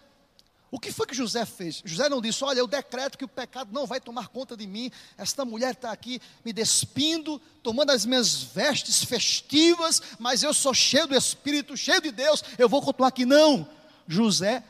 O 0.70 0.78
que 0.78 0.92
foi 0.92 1.06
que 1.06 1.14
José 1.14 1.44
fez? 1.44 1.82
José 1.84 2.08
não 2.08 2.20
disse: 2.20 2.44
Olha, 2.44 2.60
eu 2.60 2.66
decreto 2.66 3.18
que 3.18 3.24
o 3.24 3.28
pecado 3.28 3.72
não 3.72 3.86
vai 3.86 4.00
tomar 4.00 4.28
conta 4.28 4.56
de 4.56 4.66
mim. 4.66 4.90
Esta 5.18 5.44
mulher 5.44 5.72
está 5.72 5.90
aqui 5.90 6.20
me 6.44 6.52
despindo, 6.52 7.40
tomando 7.62 7.90
as 7.90 8.06
minhas 8.06 8.42
vestes 8.42 9.02
festivas, 9.02 10.00
mas 10.18 10.42
eu 10.44 10.54
sou 10.54 10.72
cheio 10.72 11.08
do 11.08 11.16
Espírito, 11.16 11.76
cheio 11.76 12.00
de 12.00 12.12
Deus, 12.12 12.44
eu 12.56 12.68
vou 12.68 12.80
continuar 12.80 13.08
aqui. 13.08 13.26
Não. 13.26 13.68
José 14.06 14.62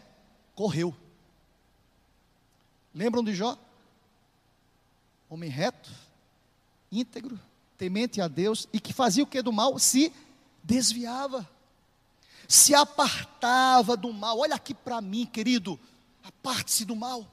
correu. 0.54 0.94
Lembram 2.94 3.22
de 3.22 3.34
Jó? 3.34 3.58
Homem 5.28 5.48
reto, 5.48 5.90
íntegro, 6.90 7.38
temente 7.78 8.20
a 8.20 8.26
Deus 8.26 8.66
e 8.72 8.80
que 8.80 8.92
fazia 8.92 9.22
o 9.22 9.26
que 9.26 9.40
do 9.42 9.52
mal? 9.52 9.78
Se 9.78 10.12
desviava, 10.62 11.48
se 12.48 12.74
apartava 12.74 13.96
do 13.96 14.12
mal. 14.12 14.40
Olha 14.40 14.56
aqui 14.56 14.74
para 14.74 15.00
mim, 15.00 15.24
querido, 15.24 15.78
aparte-se 16.22 16.84
do 16.84 16.96
mal, 16.96 17.26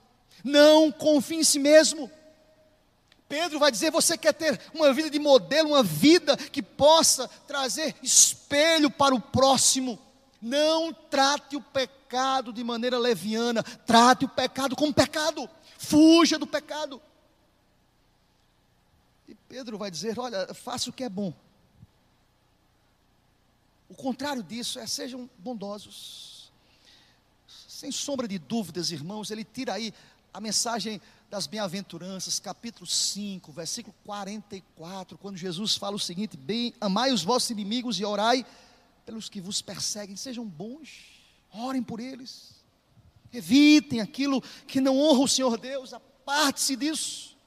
não 0.44 0.91
confie 0.91 1.38
em 1.38 1.44
si 1.44 1.60
mesmo. 1.60 2.10
Pedro 3.27 3.60
vai 3.60 3.72
dizer: 3.72 3.91
você 3.91 4.17
quer 4.17 4.34
ter 4.34 4.60
uma 4.74 4.94
vida 4.94 5.10
de 5.10 5.20
modelo, 5.20 5.70
uma 5.70 5.84
vida 5.84 6.38
que 6.38 6.62
possa 6.62 7.27
trazer 7.48 7.96
espelho 8.01 8.89
para 8.89 9.13
o 9.13 9.22
próximo. 9.22 10.00
Não 10.41 10.94
trate 10.94 11.56
o 11.56 11.62
pecado 11.62 12.53
de 12.53 12.63
maneira 12.63 12.98
leviana, 12.98 13.63
trate 13.63 14.24
o 14.24 14.29
pecado 14.29 14.75
como 14.75 14.94
pecado, 14.94 15.50
fuja 15.77 16.38
do 16.38 16.48
pecado. 16.48 17.01
E 19.27 19.36
Pedro 19.36 19.77
vai 19.77 19.91
dizer: 19.91 20.17
Olha, 20.17 20.53
faça 20.53 20.89
o 20.89 20.94
que 20.94 21.03
é 21.03 21.10
bom. 21.10 21.34
O 23.89 23.96
contrário 23.96 24.44
disso 24.44 24.79
é 24.79 24.88
sejam 24.88 25.29
bondosos. 25.38 26.26
Sem 27.77 27.91
sombra 27.91 28.27
de 28.27 28.39
dúvidas, 28.39 28.89
irmãos, 28.91 29.29
ele 29.29 29.43
tira 29.43 29.74
aí 29.74 29.93
a 30.34 30.41
mensagem 30.41 31.00
das 31.29 31.46
bem-aventuranças, 31.46 32.39
capítulo 32.39 32.88
5, 32.88 33.51
versículo 33.51 33.93
44, 34.03 35.15
quando 35.19 35.38
Jesus 35.38 35.75
fala 35.75 35.96
o 35.96 36.00
seguinte: 36.00 36.36
Bem, 36.36 36.74
amai 36.81 37.12
os 37.12 37.24
vossos 37.24 37.51
inimigos 37.51 38.00
e 38.00 38.03
orai 38.03 38.43
pelos 39.05 39.29
que 39.29 39.39
vos 39.39 39.62
perseguem, 39.62 40.15
sejam 40.15 40.43
bons, 40.43 41.22
orem 41.53 41.84
por 41.84 42.00
eles, 42.00 42.50
evitem 43.31 44.01
aquilo 44.01 44.41
que 44.65 44.81
não 44.81 44.98
honra 44.98 45.19
o 45.19 45.27
Senhor 45.27 45.55
Deus, 45.60 45.93
aparte-se 45.93 46.75
disso. 46.75 47.38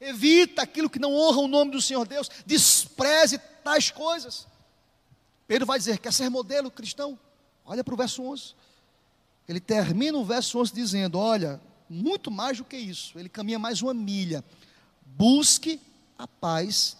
Evita 0.00 0.62
aquilo 0.62 0.88
que 0.88 1.00
não 1.00 1.12
honra 1.12 1.40
o 1.40 1.48
nome 1.48 1.72
do 1.72 1.82
Senhor 1.82 2.06
Deus, 2.06 2.30
despreze 2.46 3.38
tais 3.64 3.90
coisas. 3.90 4.46
Pedro 5.48 5.66
vai 5.66 5.80
dizer: 5.80 5.98
quer 5.98 6.12
ser 6.12 6.30
modelo 6.30 6.70
cristão? 6.70 7.18
Olha 7.64 7.82
para 7.82 7.92
o 7.92 7.96
verso 7.96 8.22
11. 8.22 8.54
Ele 9.48 9.60
termina 9.60 10.16
o 10.16 10.24
verso 10.24 10.58
11 10.58 10.72
dizendo: 10.72 11.18
Olha, 11.18 11.60
muito 11.88 12.30
mais 12.30 12.58
do 12.58 12.64
que 12.64 12.76
isso, 12.76 13.18
ele 13.18 13.28
caminha 13.28 13.58
mais 13.58 13.82
uma 13.82 13.92
milha. 13.92 14.44
Busque 15.04 15.80
a 16.16 16.26
paz 16.26 16.96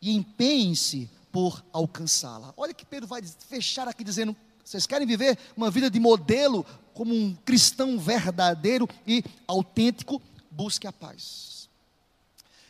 e 0.00 0.14
empenhe-se 0.14 1.08
por 1.30 1.64
alcançá-la. 1.72 2.52
Olha 2.56 2.74
que 2.74 2.84
Pedro 2.84 3.08
vai 3.08 3.22
fechar 3.22 3.88
aqui 3.88 4.04
dizendo: 4.04 4.36
vocês 4.64 4.86
querem 4.86 5.06
viver 5.06 5.38
uma 5.56 5.70
vida 5.70 5.90
de 5.90 5.98
modelo 5.98 6.64
como 6.92 7.14
um 7.14 7.34
cristão 7.44 7.98
verdadeiro 7.98 8.88
e 9.06 9.24
autêntico? 9.46 10.20
Busque 10.50 10.86
a 10.86 10.92
paz. 10.92 11.68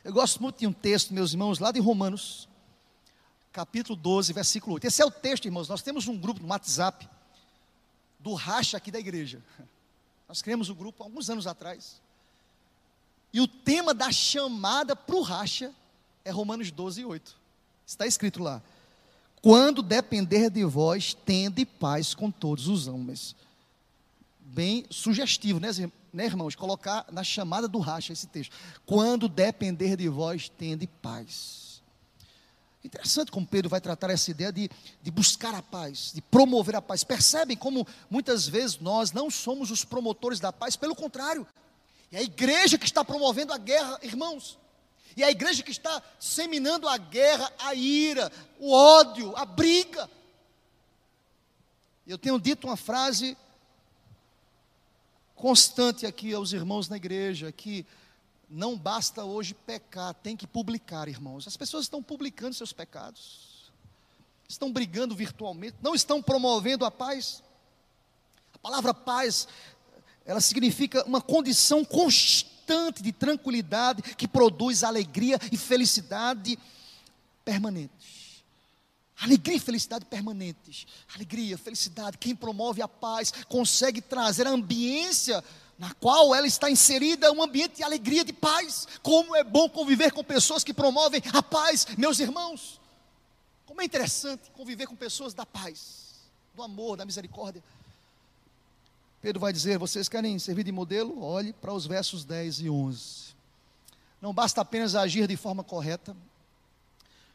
Eu 0.04 0.12
gosto 0.12 0.42
muito 0.42 0.58
de 0.58 0.66
um 0.66 0.72
texto, 0.72 1.12
meus 1.12 1.32
irmãos, 1.32 1.58
lá 1.58 1.70
de 1.70 1.80
Romanos, 1.80 2.48
capítulo 3.52 3.96
12, 3.96 4.32
versículo 4.32 4.74
8. 4.74 4.86
Esse 4.86 5.02
é 5.02 5.04
o 5.04 5.10
texto, 5.10 5.44
irmãos. 5.44 5.68
Nós 5.68 5.82
temos 5.82 6.08
um 6.08 6.16
grupo 6.16 6.40
no 6.40 6.48
WhatsApp 6.48 7.08
do 8.22 8.34
racha 8.34 8.76
aqui 8.76 8.90
da 8.90 8.98
igreja. 8.98 9.42
Nós 10.28 10.40
criamos 10.40 10.68
o 10.68 10.72
um 10.72 10.76
grupo 10.76 11.02
alguns 11.02 11.28
anos 11.28 11.46
atrás. 11.46 12.00
E 13.32 13.40
o 13.40 13.48
tema 13.48 13.92
da 13.92 14.12
chamada 14.12 14.94
para 14.94 15.16
o 15.16 15.22
racha 15.22 15.72
é 16.24 16.30
Romanos 16.30 16.70
12, 16.70 17.04
8. 17.04 17.36
Está 17.86 18.06
escrito 18.06 18.42
lá. 18.42 18.62
Quando 19.40 19.82
depender 19.82 20.50
de 20.50 20.64
vós, 20.64 21.14
tende 21.14 21.64
paz 21.64 22.14
com 22.14 22.30
todos 22.30 22.68
os 22.68 22.86
homens. 22.86 23.34
Bem 24.38 24.84
sugestivo, 24.90 25.58
né, 25.58 25.68
né, 26.12 26.26
irmãos, 26.26 26.54
colocar 26.54 27.06
na 27.10 27.24
chamada 27.24 27.66
do 27.66 27.78
racha 27.78 28.12
esse 28.12 28.26
texto. 28.26 28.54
Quando 28.84 29.28
depender 29.28 29.96
de 29.96 30.08
vós, 30.08 30.48
tende 30.48 30.86
paz. 30.86 31.71
Interessante 32.84 33.30
como 33.30 33.46
Pedro 33.46 33.68
vai 33.68 33.80
tratar 33.80 34.10
essa 34.10 34.30
ideia 34.30 34.52
de, 34.52 34.68
de 35.00 35.10
buscar 35.10 35.54
a 35.54 35.62
paz, 35.62 36.10
de 36.12 36.20
promover 36.20 36.74
a 36.74 36.82
paz. 36.82 37.04
Percebem 37.04 37.56
como 37.56 37.86
muitas 38.10 38.48
vezes 38.48 38.78
nós 38.78 39.12
não 39.12 39.30
somos 39.30 39.70
os 39.70 39.84
promotores 39.84 40.40
da 40.40 40.52
paz, 40.52 40.74
pelo 40.74 40.94
contrário, 40.94 41.46
é 42.10 42.18
a 42.18 42.22
igreja 42.22 42.76
que 42.76 42.84
está 42.84 43.04
promovendo 43.04 43.52
a 43.52 43.58
guerra, 43.58 43.98
irmãos. 44.02 44.58
E 45.16 45.22
é 45.22 45.26
a 45.26 45.30
igreja 45.30 45.62
que 45.62 45.70
está 45.70 46.02
seminando 46.18 46.88
a 46.88 46.96
guerra, 46.96 47.52
a 47.58 47.74
ira, 47.74 48.30
o 48.58 48.72
ódio, 48.72 49.34
a 49.36 49.44
briga. 49.44 50.10
Eu 52.06 52.18
tenho 52.18 52.38
dito 52.38 52.66
uma 52.66 52.76
frase 52.76 53.36
constante 55.34 56.06
aqui 56.06 56.32
aos 56.32 56.52
irmãos 56.52 56.88
na 56.88 56.96
igreja 56.96 57.50
que 57.50 57.86
não 58.52 58.76
basta 58.76 59.24
hoje 59.24 59.54
pecar, 59.54 60.12
tem 60.12 60.36
que 60.36 60.46
publicar, 60.46 61.08
irmãos. 61.08 61.48
As 61.48 61.56
pessoas 61.56 61.86
estão 61.86 62.02
publicando 62.02 62.54
seus 62.54 62.72
pecados, 62.72 63.72
estão 64.46 64.70
brigando 64.70 65.16
virtualmente, 65.16 65.78
não 65.80 65.94
estão 65.94 66.22
promovendo 66.22 66.84
a 66.84 66.90
paz. 66.90 67.42
A 68.52 68.58
palavra 68.58 68.92
paz, 68.92 69.48
ela 70.26 70.40
significa 70.40 71.02
uma 71.04 71.22
condição 71.22 71.82
constante 71.82 73.02
de 73.02 73.10
tranquilidade 73.10 74.02
que 74.14 74.28
produz 74.28 74.84
alegria 74.84 75.38
e 75.50 75.56
felicidade 75.56 76.58
permanente. 77.44 78.31
Alegria 79.22 79.56
e 79.56 79.60
felicidade 79.60 80.04
permanentes. 80.04 80.84
Alegria, 81.14 81.56
felicidade. 81.56 82.18
Quem 82.18 82.34
promove 82.34 82.82
a 82.82 82.88
paz 82.88 83.32
consegue 83.48 84.00
trazer 84.00 84.48
a 84.48 84.50
ambiência 84.50 85.42
na 85.78 85.94
qual 85.94 86.34
ela 86.34 86.46
está 86.46 86.68
inserida, 86.68 87.32
um 87.32 87.42
ambiente 87.42 87.76
de 87.76 87.82
alegria, 87.84 88.24
de 88.24 88.32
paz. 88.32 88.86
Como 89.00 89.34
é 89.36 89.44
bom 89.44 89.68
conviver 89.68 90.12
com 90.12 90.24
pessoas 90.24 90.64
que 90.64 90.74
promovem 90.74 91.22
a 91.32 91.42
paz, 91.42 91.86
meus 91.96 92.18
irmãos. 92.18 92.80
Como 93.64 93.80
é 93.80 93.84
interessante 93.84 94.50
conviver 94.50 94.86
com 94.86 94.96
pessoas 94.96 95.32
da 95.32 95.46
paz, 95.46 96.14
do 96.54 96.62
amor, 96.62 96.96
da 96.96 97.04
misericórdia. 97.04 97.62
Pedro 99.20 99.40
vai 99.40 99.52
dizer: 99.52 99.78
vocês 99.78 100.08
querem 100.08 100.36
servir 100.38 100.64
de 100.64 100.72
modelo? 100.72 101.22
Olhe 101.22 101.52
para 101.52 101.72
os 101.72 101.86
versos 101.86 102.24
10 102.24 102.60
e 102.60 102.70
11. 102.70 103.34
Não 104.20 104.34
basta 104.34 104.60
apenas 104.60 104.96
agir 104.96 105.28
de 105.28 105.36
forma 105.36 105.62
correta, 105.62 106.16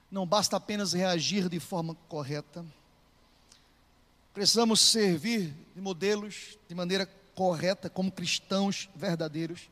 não 0.09 0.25
basta 0.25 0.55
apenas 0.55 0.93
reagir 0.93 1.49
de 1.49 1.59
forma 1.59 1.95
correta. 2.07 2.65
Precisamos 4.33 4.79
servir 4.79 5.53
de 5.75 5.81
modelos 5.81 6.57
de 6.67 6.75
maneira 6.75 7.05
correta, 7.35 7.89
como 7.89 8.11
cristãos 8.11 8.89
verdadeiros. 8.95 9.69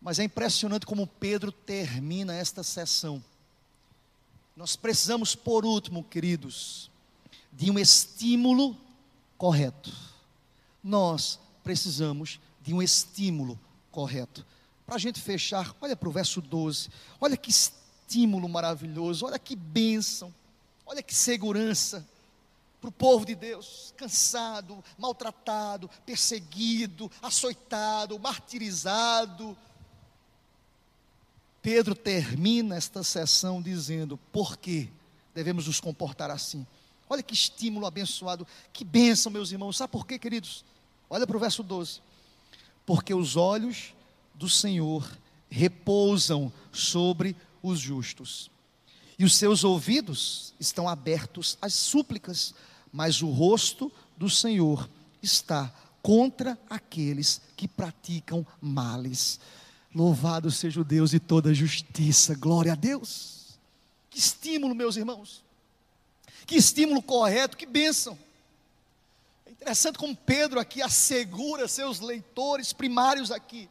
Mas 0.00 0.18
é 0.18 0.24
impressionante 0.24 0.86
como 0.86 1.06
Pedro 1.06 1.50
termina 1.50 2.34
esta 2.34 2.62
sessão. 2.62 3.22
Nós 4.54 4.76
precisamos, 4.76 5.34
por 5.34 5.64
último, 5.64 6.04
queridos, 6.04 6.90
de 7.52 7.70
um 7.70 7.78
estímulo 7.78 8.76
correto. 9.36 9.92
Nós 10.82 11.38
precisamos 11.64 12.38
de 12.62 12.72
um 12.72 12.80
estímulo 12.80 13.58
correto. 13.90 14.46
Para 14.86 14.94
a 14.94 14.98
gente 14.98 15.20
fechar, 15.20 15.74
olha 15.80 15.96
para 15.96 16.08
o 16.08 16.12
verso 16.12 16.40
12. 16.40 16.88
Olha 17.20 17.36
que 17.36 17.50
estímulo 17.50 17.85
estímulo 18.06 18.48
maravilhoso, 18.48 19.26
olha 19.26 19.38
que 19.38 19.56
bênção, 19.56 20.32
olha 20.86 21.02
que 21.02 21.14
segurança 21.14 22.06
para 22.80 22.88
o 22.88 22.92
povo 22.92 23.26
de 23.26 23.34
Deus, 23.34 23.92
cansado, 23.96 24.82
maltratado, 24.96 25.90
perseguido, 26.04 27.10
açoitado, 27.20 28.18
martirizado. 28.18 29.56
Pedro 31.60 31.96
termina 31.96 32.76
esta 32.76 33.02
sessão 33.02 33.60
dizendo: 33.60 34.16
por 34.30 34.56
que 34.56 34.88
devemos 35.34 35.66
nos 35.66 35.80
comportar 35.80 36.30
assim? 36.30 36.64
Olha 37.08 37.22
que 37.22 37.34
estímulo 37.34 37.86
abençoado, 37.86 38.46
que 38.72 38.84
bênção, 38.84 39.32
meus 39.32 39.50
irmãos. 39.50 39.76
Sabe 39.76 39.90
por 39.90 40.06
quê, 40.06 40.16
queridos? 40.16 40.64
Olha 41.10 41.26
para 41.26 41.36
o 41.36 41.40
verso 41.40 41.62
12. 41.62 42.00
Porque 42.84 43.12
os 43.12 43.36
olhos 43.36 43.94
do 44.34 44.48
Senhor 44.48 45.08
repousam 45.50 46.52
sobre 46.70 47.34
os 47.66 47.80
justos, 47.80 48.50
e 49.18 49.24
os 49.24 49.34
seus 49.34 49.64
ouvidos 49.64 50.54
estão 50.60 50.88
abertos 50.88 51.56
às 51.60 51.74
súplicas, 51.74 52.54
mas 52.92 53.22
o 53.22 53.30
rosto 53.30 53.90
do 54.16 54.28
Senhor 54.28 54.88
está 55.22 55.72
contra 56.02 56.58
aqueles 56.68 57.40
que 57.56 57.66
praticam 57.66 58.46
males. 58.60 59.40
Louvado 59.94 60.50
seja 60.50 60.80
o 60.80 60.84
Deus 60.84 61.10
de 61.10 61.18
toda 61.18 61.54
justiça, 61.54 62.34
glória 62.34 62.72
a 62.72 62.76
Deus. 62.76 63.58
Que 64.10 64.18
estímulo, 64.18 64.74
meus 64.74 64.96
irmãos. 64.96 65.42
Que 66.46 66.56
estímulo 66.56 67.02
correto, 67.02 67.56
que 67.56 67.66
bênção. 67.66 68.18
É 69.46 69.50
interessante 69.50 69.98
como 69.98 70.14
Pedro 70.14 70.60
aqui 70.60 70.82
assegura 70.82 71.66
seus 71.66 72.00
leitores 72.00 72.72
primários 72.72 73.30
aqui, 73.30 73.68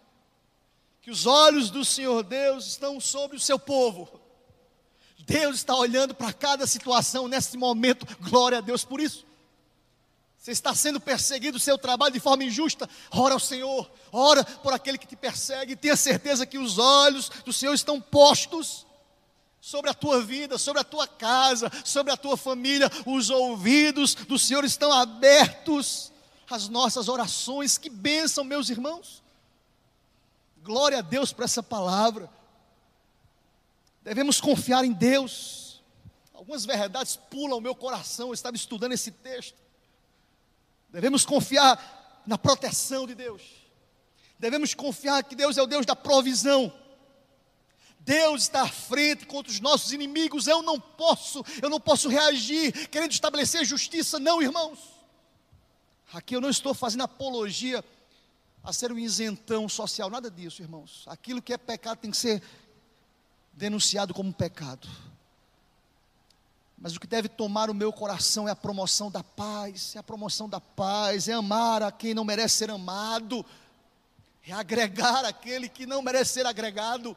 que 1.06 1.12
os 1.12 1.28
olhos 1.28 1.70
do 1.70 1.86
Senhor 1.86 2.24
Deus 2.24 2.66
estão 2.66 3.00
sobre 3.00 3.38
o 3.38 3.40
seu 3.40 3.60
povo. 3.60 4.10
Deus 5.20 5.58
está 5.58 5.76
olhando 5.76 6.16
para 6.16 6.34
cada 6.34 6.66
situação 6.66 7.28
nesse 7.28 7.56
momento, 7.58 8.08
glória 8.22 8.58
a 8.58 8.62
Deus 8.62 8.84
por 8.84 9.00
isso. 9.00 9.24
Você 10.36 10.50
está 10.50 10.74
sendo 10.74 11.00
perseguido, 11.00 11.60
seu 11.60 11.78
trabalho 11.78 12.12
de 12.12 12.20
forma 12.20 12.44
injusta, 12.44 12.90
ora 13.12 13.36
ao 13.36 13.40
Senhor, 13.40 13.88
ora 14.12 14.44
por 14.44 14.74
aquele 14.74 14.98
que 14.98 15.06
te 15.06 15.16
persegue, 15.16 15.76
tenha 15.76 15.96
certeza 15.96 16.44
que 16.44 16.58
os 16.58 16.80
olhos 16.80 17.30
do 17.46 17.54
Senhor 17.54 17.76
estão 17.76 18.02
postos 18.02 18.84
sobre 19.62 19.92
a 19.92 19.94
tua 19.94 20.24
vida, 20.24 20.58
sobre 20.58 20.82
a 20.82 20.84
tua 20.84 21.08
casa, 21.08 21.72
sobre 21.84 22.12
a 22.12 22.18
tua 22.18 22.36
família. 22.36 22.90
Os 23.06 23.30
ouvidos 23.30 24.16
do 24.16 24.40
Senhor 24.40 24.66
estão 24.66 24.92
abertos 24.92 26.12
às 26.50 26.68
nossas 26.68 27.08
orações. 27.08 27.78
Que 27.78 27.92
bênção, 27.92 28.44
meus 28.44 28.72
irmãos. 28.72 29.24
Glória 30.66 30.98
a 30.98 31.02
Deus 31.02 31.32
por 31.32 31.46
essa 31.46 31.62
palavra. 31.62 32.28
Devemos 34.02 34.42
confiar 34.42 34.84
em 34.84 34.92
Deus. 34.92 35.84
Algumas 36.34 36.66
verdades 36.66 37.16
pulam 37.16 37.60
o 37.60 37.62
meu 37.62 37.76
coração. 37.76 38.30
Eu 38.30 38.34
estava 38.34 38.56
estudando 38.56 38.94
esse 38.94 39.12
texto. 39.12 39.56
Devemos 40.90 41.24
confiar 41.24 42.24
na 42.26 42.36
proteção 42.36 43.06
de 43.06 43.14
Deus. 43.14 43.44
Devemos 44.40 44.74
confiar 44.74 45.24
que 45.24 45.36
Deus 45.36 45.56
é 45.56 45.62
o 45.62 45.68
Deus 45.68 45.86
da 45.86 45.96
provisão. 45.96 46.74
Deus 48.00 48.42
está 48.42 48.64
à 48.64 48.68
frente 48.68 49.28
contra 49.28 49.52
os 49.52 49.60
nossos 49.60 49.94
inimigos. 49.94 50.48
Eu 50.48 50.64
não 50.64 50.80
posso, 50.80 51.46
eu 51.62 51.70
não 51.70 51.80
posso 51.80 52.10
reagir 52.10 52.90
querendo 52.90 53.12
estabelecer 53.12 53.64
justiça, 53.66 54.18
não, 54.18 54.42
irmãos. 54.42 54.80
Aqui 56.12 56.36
eu 56.36 56.42
não 56.42 56.50
estou 56.50 56.74
fazendo 56.74 57.04
apologia 57.04 57.86
a 58.66 58.74
ser 58.74 58.92
um 58.92 58.98
isentão 58.98 59.70
social, 59.70 60.10
nada 60.10 60.30
disso, 60.30 60.62
irmãos. 60.62 61.06
Aquilo 61.08 61.42
que 61.42 61.54
é 61.54 61.58
pecado 61.58 62.00
tem 62.00 62.10
que 62.10 62.18
ser 62.18 62.42
denunciado 63.54 64.14
como 64.14 64.34
pecado. 64.34 64.88
Mas 66.76 66.96
o 66.96 67.00
que 67.00 67.08
deve 67.08 67.30
tomar 67.30 67.70
o 67.70 67.74
meu 67.76 67.94
coração 67.94 68.48
é 68.48 68.52
a 68.52 68.56
promoção 68.56 69.12
da 69.12 69.24
paz, 69.24 69.96
é 69.96 70.00
a 70.00 70.04
promoção 70.04 70.50
da 70.50 70.60
paz, 70.60 71.28
é 71.28 71.34
amar 71.34 71.84
a 71.84 71.92
quem 71.92 72.14
não 72.14 72.26
merece 72.26 72.58
ser 72.58 72.72
amado, 72.72 73.46
é 74.46 74.52
agregar 74.52 75.24
aquele 75.24 75.70
que 75.70 75.86
não 75.86 76.02
merece 76.02 76.34
ser 76.34 76.46
agregado. 76.48 77.16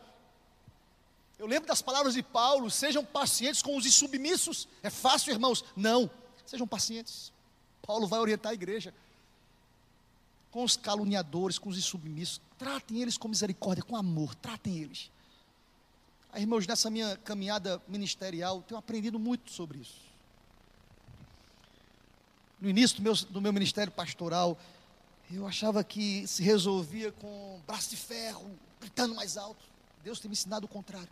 Eu 1.38 1.46
lembro 1.46 1.66
das 1.66 1.80
palavras 1.80 2.12
de 2.12 2.22
Paulo: 2.22 2.70
sejam 2.70 3.04
pacientes 3.04 3.62
com 3.62 3.74
os 3.74 3.86
insubmissos. 3.86 4.68
É 4.82 4.90
fácil, 4.90 5.32
irmãos? 5.32 5.64
Não. 5.74 6.10
Sejam 6.44 6.66
pacientes. 6.66 7.32
Paulo 7.86 8.06
vai 8.06 8.20
orientar 8.20 8.50
a 8.50 8.54
igreja. 8.54 8.92
Com 10.50 10.64
os 10.64 10.76
caluniadores, 10.76 11.58
com 11.58 11.68
os 11.68 11.78
insubmissos. 11.78 12.40
Tratem 12.58 13.00
eles 13.00 13.16
com 13.16 13.28
misericórdia, 13.28 13.84
com 13.84 13.96
amor. 13.96 14.34
Tratem 14.34 14.78
eles. 14.78 15.10
Aí, 16.32 16.42
irmãos, 16.42 16.66
nessa 16.66 16.90
minha 16.90 17.16
caminhada 17.18 17.80
ministerial, 17.88 18.62
tenho 18.62 18.78
aprendido 18.78 19.18
muito 19.18 19.50
sobre 19.50 19.78
isso. 19.78 20.00
No 22.60 22.68
início 22.68 22.96
do 22.96 23.02
meu, 23.02 23.14
do 23.14 23.40
meu 23.40 23.52
ministério 23.52 23.92
pastoral, 23.92 24.58
eu 25.30 25.46
achava 25.46 25.84
que 25.84 26.26
se 26.26 26.42
resolvia 26.42 27.12
com 27.12 27.60
braço 27.66 27.90
de 27.90 27.96
ferro, 27.96 28.50
gritando 28.80 29.14
mais 29.14 29.36
alto. 29.36 29.64
Deus 30.02 30.18
tem 30.20 30.28
me 30.28 30.32
ensinado 30.32 30.66
o 30.66 30.68
contrário. 30.68 31.08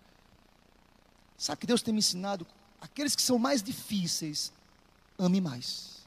Sabe 1.37 1.61
que 1.61 1.67
Deus 1.67 1.83
tem 1.83 1.93
me 1.93 1.99
ensinado? 1.99 2.47
Aqueles 2.81 3.15
que 3.15 3.23
são 3.23 3.39
mais 3.39 3.63
difíceis, 3.63 4.53
ame 5.19 5.41
mais. 5.41 6.07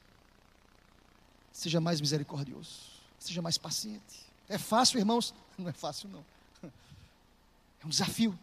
Seja 1.51 1.79
mais 1.79 2.01
misericordioso. 2.01 2.88
Seja 3.19 3.41
mais 3.41 3.57
paciente. 3.57 4.25
É 4.47 4.57
fácil, 4.57 4.99
irmãos? 4.99 5.33
Não 5.57 5.69
é 5.69 5.73
fácil, 5.73 6.09
não. 6.09 6.25
É 6.63 7.85
um 7.85 7.89
desafio. 7.89 8.37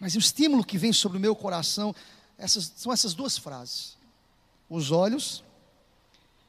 Mas 0.00 0.14
o 0.14 0.18
estímulo 0.18 0.64
que 0.64 0.78
vem 0.78 0.92
sobre 0.92 1.18
o 1.18 1.20
meu 1.20 1.36
coração 1.36 1.94
essas, 2.38 2.72
são 2.76 2.92
essas 2.92 3.14
duas 3.14 3.36
frases: 3.36 3.96
os 4.68 4.90
olhos 4.90 5.44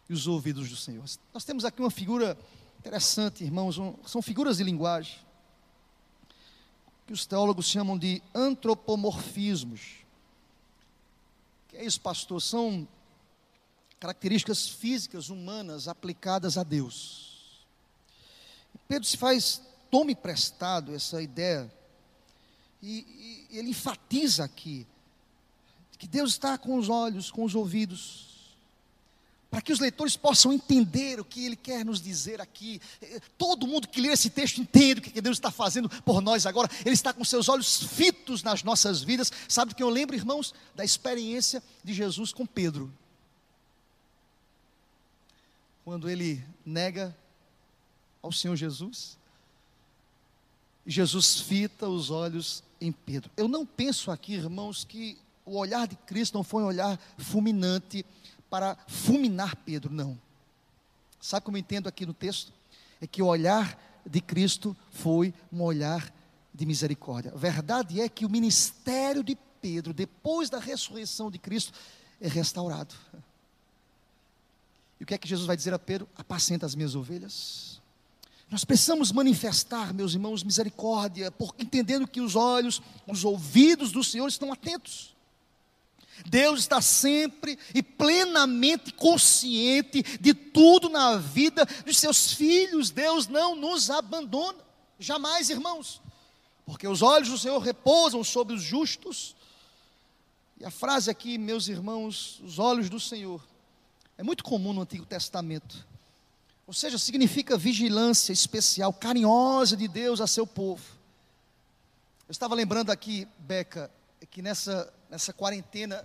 e 0.09 0.13
os 0.13 0.27
ouvidos 0.27 0.69
do 0.69 0.75
Senhor. 0.75 1.03
Nós 1.33 1.43
temos 1.43 1.65
aqui 1.65 1.81
uma 1.81 1.91
figura 1.91 2.37
interessante, 2.79 3.43
irmãos, 3.43 3.77
um, 3.77 3.93
são 4.05 4.21
figuras 4.21 4.57
de 4.57 4.63
linguagem 4.63 5.19
que 7.05 7.13
os 7.13 7.25
teólogos 7.25 7.67
chamam 7.67 7.97
de 7.97 8.21
antropomorfismos. 8.35 10.05
Que 11.69 11.77
é 11.77 11.85
isso, 11.85 12.01
pastor? 12.01 12.41
São 12.41 12.85
características 13.99 14.67
físicas 14.67 15.29
humanas 15.29 15.87
aplicadas 15.87 16.57
a 16.57 16.63
Deus. 16.63 17.27
Pedro 18.87 19.07
se 19.07 19.17
faz, 19.17 19.61
tome 19.91 20.13
emprestado 20.13 20.95
essa 20.95 21.21
ideia, 21.21 21.71
e, 22.81 23.45
e 23.49 23.57
ele 23.57 23.71
enfatiza 23.71 24.43
aqui 24.43 24.85
que 25.97 26.07
Deus 26.07 26.31
está 26.31 26.57
com 26.57 26.77
os 26.77 26.89
olhos, 26.89 27.31
com 27.31 27.43
os 27.43 27.55
ouvidos, 27.55 28.27
para 29.49 29.61
que 29.61 29.73
os 29.73 29.79
leitores 29.79 30.15
possam 30.15 30.53
entender 30.53 31.19
o 31.19 31.25
que 31.25 31.45
ele 31.45 31.55
quer 31.55 31.83
nos 31.83 32.01
dizer 32.01 32.39
aqui. 32.39 32.79
Todo 33.37 33.65
mundo 33.65 33.87
que 33.87 33.99
lê 33.99 34.09
esse 34.09 34.29
texto 34.29 34.59
entende 34.59 34.99
o 34.99 35.03
que 35.03 35.21
Deus 35.21 35.37
está 35.37 35.49
fazendo 35.49 35.89
por 36.03 36.21
nós 36.21 36.45
agora. 36.45 36.69
Ele 36.85 36.93
está 36.93 37.13
com 37.13 37.23
seus 37.23 37.49
olhos 37.49 37.81
fitos 37.81 38.43
nas 38.43 38.61
nossas 38.61 39.01
vidas. 39.01 39.31
Sabe 39.47 39.71
o 39.71 39.75
que 39.75 39.81
eu 39.81 39.89
lembro, 39.89 40.15
irmãos? 40.15 40.53
Da 40.75 40.83
experiência 40.83 41.63
de 41.83 41.93
Jesus 41.93 42.33
com 42.33 42.45
Pedro. 42.45 42.93
Quando 45.87 46.09
ele 46.09 46.43
nega 46.65 47.17
ao 48.21 48.29
Senhor 48.29 48.57
Jesus, 48.57 49.17
Jesus 50.85 51.39
fita 51.39 51.87
os 51.87 52.09
olhos 52.09 52.61
em 52.81 52.91
Pedro. 52.91 53.31
Eu 53.37 53.47
não 53.47 53.65
penso 53.65 54.11
aqui, 54.11 54.33
irmãos, 54.33 54.83
que 54.83 55.17
o 55.45 55.55
olhar 55.57 55.87
de 55.87 55.95
Cristo 55.95 56.33
não 56.33 56.43
foi 56.43 56.61
um 56.61 56.65
olhar 56.65 56.99
fulminante 57.17 58.05
para 58.49 58.75
fulminar 58.85 59.55
Pedro, 59.55 59.93
não. 59.93 60.19
Sabe 61.21 61.45
como 61.45 61.55
eu 61.55 61.61
entendo 61.61 61.87
aqui 61.87 62.05
no 62.05 62.13
texto? 62.13 62.51
É 62.99 63.07
que 63.07 63.21
o 63.21 63.27
olhar 63.27 63.81
de 64.05 64.19
Cristo 64.19 64.75
foi 64.91 65.33
um 65.49 65.61
olhar 65.61 66.13
de 66.53 66.65
misericórdia. 66.65 67.31
A 67.33 67.37
verdade 67.37 68.01
é 68.01 68.09
que 68.09 68.25
o 68.25 68.29
ministério 68.29 69.23
de 69.23 69.37
Pedro, 69.61 69.93
depois 69.93 70.49
da 70.49 70.59
ressurreição 70.59 71.31
de 71.31 71.39
Cristo, 71.39 71.71
é 72.19 72.27
restaurado. 72.27 72.93
E 74.99 75.03
o 75.03 75.07
que 75.07 75.13
é 75.13 75.17
que 75.17 75.27
Jesus 75.27 75.45
vai 75.47 75.55
dizer 75.55 75.73
a 75.73 75.79
Pedro? 75.79 76.07
Apacenta 76.17 76.65
as 76.65 76.75
minhas 76.75 76.95
ovelhas. 76.95 77.79
Nós 78.49 78.63
precisamos 78.63 79.11
manifestar, 79.11 79.93
meus 79.93 80.13
irmãos, 80.13 80.43
misericórdia, 80.43 81.29
porque 81.31 81.63
entendendo 81.63 82.07
que 82.07 82.21
os 82.21 82.35
olhos, 82.35 82.81
os 83.05 83.25
ouvidos 83.25 83.91
do 83.91 84.03
Senhor 84.03 84.27
estão 84.27 84.53
atentos. 84.53 85.15
Deus 86.25 86.61
está 86.61 86.81
sempre 86.81 87.59
e 87.75 87.83
plenamente 87.83 88.91
consciente 88.93 90.01
de 90.19 90.33
tudo 90.33 90.89
na 90.89 91.17
vida 91.17 91.65
dos 91.85 91.97
seus 91.97 92.33
filhos. 92.33 92.89
Deus 92.89 93.27
não 93.27 93.55
nos 93.55 93.89
abandona, 93.89 94.57
jamais, 94.97 95.49
irmãos, 95.49 96.01
porque 96.65 96.87
os 96.87 97.01
olhos 97.01 97.29
do 97.29 97.37
Senhor 97.37 97.59
repousam 97.59 98.23
sobre 98.23 98.55
os 98.55 98.63
justos. 98.63 99.35
E 100.59 100.65
a 100.65 100.71
frase 100.71 101.09
aqui, 101.11 101.37
meus 101.37 101.67
irmãos, 101.67 102.41
os 102.43 102.57
olhos 102.57 102.89
do 102.89 102.99
Senhor, 102.99 103.45
é 104.17 104.23
muito 104.23 104.43
comum 104.43 104.73
no 104.73 104.81
Antigo 104.81 105.05
Testamento. 105.05 105.85
Ou 106.65 106.73
seja, 106.73 106.97
significa 106.97 107.57
vigilância 107.57 108.33
especial, 108.33 108.91
carinhosa 108.91 109.77
de 109.77 109.87
Deus 109.87 110.19
a 110.19 110.27
seu 110.27 110.45
povo. 110.45 110.83
Eu 112.27 112.31
estava 112.31 112.55
lembrando 112.55 112.89
aqui, 112.89 113.27
Beca, 113.39 113.89
que 114.29 114.41
nessa, 114.41 114.93
nessa 115.09 115.31
quarentena, 115.31 116.03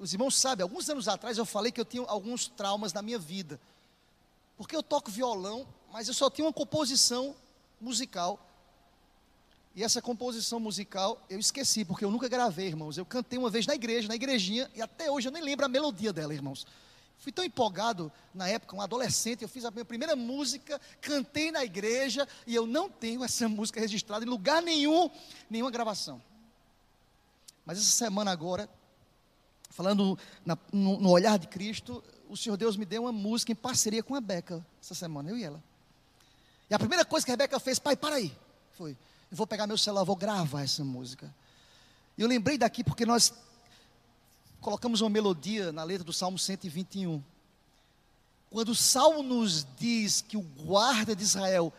os 0.00 0.12
irmãos 0.12 0.36
sabem, 0.36 0.62
alguns 0.62 0.88
anos 0.88 1.06
atrás 1.06 1.38
eu 1.38 1.44
falei 1.44 1.70
que 1.70 1.80
eu 1.80 1.84
tinha 1.84 2.02
alguns 2.08 2.48
traumas 2.48 2.92
na 2.92 3.02
minha 3.02 3.18
vida. 3.18 3.60
Porque 4.56 4.74
eu 4.74 4.82
toco 4.82 5.10
violão, 5.10 5.66
mas 5.92 6.08
eu 6.08 6.14
só 6.14 6.28
tinha 6.28 6.44
uma 6.44 6.52
composição 6.52 7.36
musical. 7.80 8.44
E 9.76 9.84
essa 9.84 10.02
composição 10.02 10.58
musical 10.58 11.24
eu 11.30 11.38
esqueci, 11.38 11.84
porque 11.84 12.04
eu 12.04 12.10
nunca 12.10 12.28
gravei, 12.28 12.66
irmãos. 12.66 12.98
Eu 12.98 13.06
cantei 13.06 13.38
uma 13.38 13.50
vez 13.50 13.64
na 13.64 13.76
igreja, 13.76 14.08
na 14.08 14.16
igrejinha, 14.16 14.68
e 14.74 14.82
até 14.82 15.08
hoje 15.08 15.28
eu 15.28 15.32
nem 15.32 15.42
lembro 15.42 15.64
a 15.64 15.68
melodia 15.68 16.12
dela, 16.12 16.34
irmãos. 16.34 16.66
Fui 17.18 17.32
tão 17.32 17.44
empolgado 17.44 18.12
na 18.32 18.48
época, 18.48 18.76
um 18.76 18.80
adolescente, 18.80 19.42
eu 19.42 19.48
fiz 19.48 19.64
a 19.64 19.70
minha 19.70 19.84
primeira 19.84 20.14
música, 20.14 20.80
cantei 21.00 21.50
na 21.50 21.64
igreja, 21.64 22.26
e 22.46 22.54
eu 22.54 22.66
não 22.66 22.88
tenho 22.88 23.24
essa 23.24 23.46
música 23.50 23.80
registrada 23.80 24.24
em 24.24 24.28
lugar 24.28 24.62
nenhum, 24.62 25.10
nenhuma 25.50 25.70
gravação. 25.70 26.22
Mas 27.66 27.78
essa 27.78 27.90
semana 27.90 28.30
agora, 28.30 28.70
falando 29.70 30.18
na, 30.46 30.56
no, 30.72 31.00
no 31.00 31.10
olhar 31.10 31.38
de 31.38 31.48
Cristo, 31.48 32.02
o 32.28 32.36
Senhor 32.36 32.56
Deus 32.56 32.76
me 32.76 32.84
deu 32.84 33.02
uma 33.02 33.12
música 33.12 33.50
em 33.50 33.56
parceria 33.56 34.02
com 34.02 34.14
a 34.14 34.20
Beca, 34.20 34.64
essa 34.80 34.94
semana, 34.94 35.28
eu 35.28 35.36
e 35.36 35.42
ela. 35.42 35.62
E 36.70 36.74
a 36.74 36.78
primeira 36.78 37.04
coisa 37.04 37.26
que 37.26 37.32
a 37.32 37.34
Rebeca 37.34 37.58
fez, 37.58 37.78
pai, 37.78 37.96
para 37.96 38.16
aí. 38.16 38.34
Foi, 38.72 38.92
eu 39.30 39.36
vou 39.36 39.46
pegar 39.46 39.66
meu 39.66 39.76
celular, 39.76 40.04
vou 40.04 40.16
gravar 40.16 40.62
essa 40.62 40.84
música. 40.84 41.34
E 42.16 42.22
eu 42.22 42.28
lembrei 42.28 42.56
daqui 42.56 42.84
porque 42.84 43.04
nós 43.04 43.32
colocamos 44.60 45.00
uma 45.00 45.10
melodia 45.10 45.72
na 45.72 45.84
letra 45.84 46.04
do 46.04 46.12
Salmo 46.12 46.38
121. 46.38 47.22
Quando 48.50 48.70
o 48.70 48.74
Salmo 48.74 49.22
nos 49.22 49.66
diz 49.78 50.22
que 50.26 50.36
o 50.36 50.42
guarda 50.42 51.14
de 51.14 51.22
Israel 51.22 51.72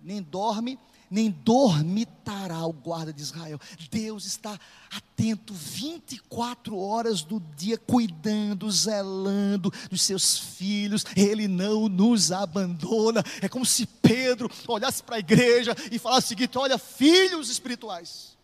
nem 0.00 0.22
dorme, 0.22 0.78
nem 1.10 1.30
dormitará 1.30 2.64
o 2.64 2.72
guarda 2.72 3.12
de 3.12 3.20
Israel. 3.20 3.60
Deus 3.90 4.24
está 4.24 4.58
atento 4.90 5.52
24 5.52 6.78
horas 6.78 7.22
do 7.22 7.38
dia, 7.54 7.76
cuidando, 7.76 8.70
zelando 8.70 9.70
dos 9.90 10.00
seus 10.00 10.38
filhos. 10.38 11.04
Ele 11.14 11.46
não 11.46 11.86
nos 11.86 12.32
abandona. 12.32 13.22
É 13.42 13.48
como 13.48 13.66
se 13.66 13.84
Pedro 13.84 14.50
olhasse 14.66 15.02
para 15.02 15.16
a 15.16 15.18
igreja 15.18 15.76
e 15.90 15.98
falasse 15.98 16.26
o 16.26 16.28
seguinte: 16.28 16.56
Olha, 16.56 16.78
filhos 16.78 17.50
espirituais, 17.50 18.36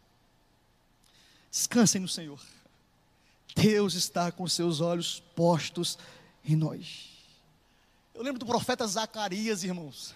descansem 1.50 2.02
no 2.02 2.08
Senhor. 2.08 2.38
Deus 3.60 3.94
está 3.94 4.30
com 4.30 4.46
seus 4.46 4.80
olhos 4.80 5.22
postos 5.34 5.98
em 6.44 6.54
nós. 6.54 7.08
Eu 8.14 8.22
lembro 8.22 8.38
do 8.38 8.46
profeta 8.46 8.86
Zacarias, 8.86 9.64
irmãos 9.64 10.14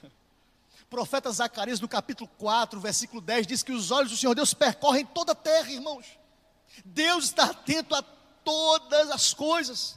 profeta 0.92 1.32
Zacarias, 1.32 1.80
no 1.80 1.88
capítulo 1.88 2.28
4, 2.36 2.78
versículo 2.78 3.22
10, 3.22 3.46
diz 3.46 3.62
que 3.62 3.72
os 3.72 3.90
olhos 3.90 4.10
do 4.10 4.16
Senhor 4.16 4.34
Deus 4.34 4.52
percorrem 4.52 5.06
toda 5.06 5.32
a 5.32 5.34
terra, 5.34 5.70
irmãos. 5.70 6.04
Deus 6.84 7.24
está 7.24 7.44
atento 7.44 7.94
a 7.94 8.02
todas 8.44 9.10
as 9.10 9.32
coisas. 9.32 9.96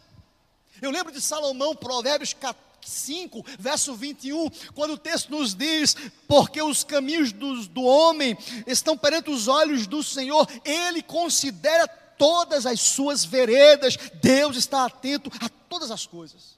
Eu 0.81 0.89
lembro 0.91 1.11
de 1.11 1.19
Salomão, 1.19 1.75
Provérbios 1.75 2.33
5, 2.81 3.45
verso 3.59 3.93
21, 3.93 4.49
quando 4.73 4.91
o 4.91 4.97
texto 4.97 5.29
nos 5.31 5.53
diz: 5.53 5.97
Porque 6.29 6.61
os 6.61 6.85
caminhos 6.85 7.33
do, 7.33 7.67
do 7.67 7.83
homem 7.83 8.37
estão 8.65 8.97
perante 8.97 9.29
os 9.29 9.49
olhos 9.49 9.87
do 9.87 10.01
Senhor, 10.01 10.47
ele 10.63 11.03
considera 11.03 11.89
todas 12.17 12.65
as 12.65 12.79
suas 12.81 13.23
veredas, 13.25 13.97
Deus 14.21 14.55
está 14.57 14.85
atento 14.85 15.31
a 15.39 15.49
todas 15.49 15.91
as 15.91 16.05
coisas. 16.05 16.57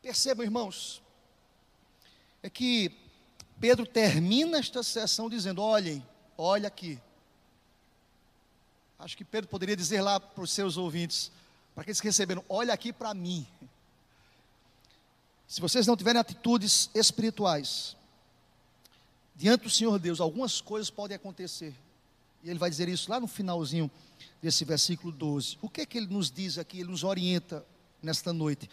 Percebam, 0.00 0.44
irmãos, 0.44 1.02
é 2.42 2.50
que 2.50 2.90
Pedro 3.60 3.86
termina 3.86 4.58
esta 4.58 4.82
sessão 4.82 5.30
dizendo: 5.30 5.62
olhem, 5.62 6.04
olha 6.36 6.66
aqui. 6.66 7.00
Acho 8.98 9.16
que 9.16 9.24
Pedro 9.24 9.48
poderia 9.48 9.76
dizer 9.76 10.00
lá 10.00 10.18
para 10.18 10.42
os 10.42 10.50
seus 10.50 10.76
ouvintes, 10.76 11.30
para 11.74 11.82
aqueles 11.82 12.00
que 12.00 12.08
receberam: 12.08 12.44
olha 12.48 12.74
aqui 12.74 12.92
para 12.92 13.14
mim. 13.14 13.46
Se 15.46 15.60
vocês 15.60 15.86
não 15.86 15.96
tiverem 15.96 16.20
atitudes 16.20 16.88
espirituais, 16.94 17.96
diante 19.36 19.64
do 19.64 19.70
Senhor 19.70 19.98
Deus, 19.98 20.20
algumas 20.20 20.60
coisas 20.60 20.88
podem 20.88 21.14
acontecer. 21.14 21.74
E 22.42 22.50
ele 22.50 22.58
vai 22.58 22.70
dizer 22.70 22.88
isso 22.88 23.10
lá 23.10 23.20
no 23.20 23.28
finalzinho 23.28 23.90
desse 24.42 24.64
versículo 24.64 25.12
12. 25.12 25.56
O 25.62 25.68
que 25.68 25.82
é 25.82 25.86
que 25.86 25.96
ele 25.96 26.08
nos 26.08 26.30
diz 26.30 26.58
aqui? 26.58 26.80
Ele 26.80 26.90
nos 26.90 27.04
orienta 27.04 27.64
nesta 28.02 28.32
noite. 28.32 28.68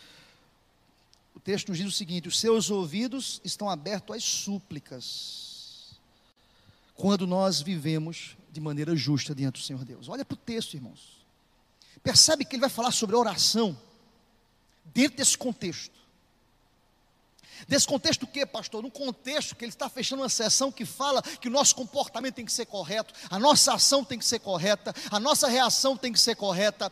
O 1.36 1.40
texto 1.40 1.70
nos 1.70 1.78
diz 1.78 1.88
o 1.88 1.92
seguinte: 1.92 2.28
os 2.28 2.40
seus 2.40 2.72
ouvidos 2.72 3.40
estão 3.44 3.70
abertos 3.70 4.16
às 4.16 4.24
súplicas, 4.24 5.94
quando 6.96 7.28
nós 7.28 7.62
vivemos 7.62 8.36
de 8.52 8.60
maneira 8.60 8.96
justa 8.96 9.36
diante 9.36 9.60
do 9.60 9.64
Senhor 9.64 9.86
Deus. 9.86 10.10
Olha 10.10 10.26
para 10.26 10.34
o 10.34 10.38
texto, 10.38 10.74
irmãos. 10.74 11.20
Percebe 12.02 12.44
que 12.44 12.56
ele 12.56 12.62
vai 12.62 12.70
falar 12.70 12.92
sobre 12.92 13.16
oração 13.16 13.78
dentro 14.86 15.18
desse 15.18 15.38
contexto. 15.38 15.99
Desse 17.68 17.88
contexto 17.88 18.24
o 18.24 18.28
que, 18.28 18.46
pastor? 18.46 18.82
No 18.82 18.92
contexto 18.92 19.56
que 19.56 19.66
ele 19.66 19.72
está 19.72 19.90
fechando 19.90 20.22
uma 20.22 20.30
sessão 20.30 20.72
que 20.72 20.86
fala 20.86 21.22
que 21.22 21.48
o 21.48 21.52
nosso 21.52 21.76
comportamento 21.76 22.36
tem 22.36 22.46
que 22.46 22.52
ser 22.52 22.66
correto, 22.66 23.14
a 23.30 23.40
nossa 23.40 23.74
ação 23.74 24.04
tem 24.04 24.18
que 24.18 24.26
ser 24.26 24.40
correta, 24.40 24.94
a 25.12 25.20
nossa 25.20 25.48
reação 25.48 25.98
tem 25.98 26.14
que 26.14 26.20
ser 26.20 26.36
correta, 26.36 26.92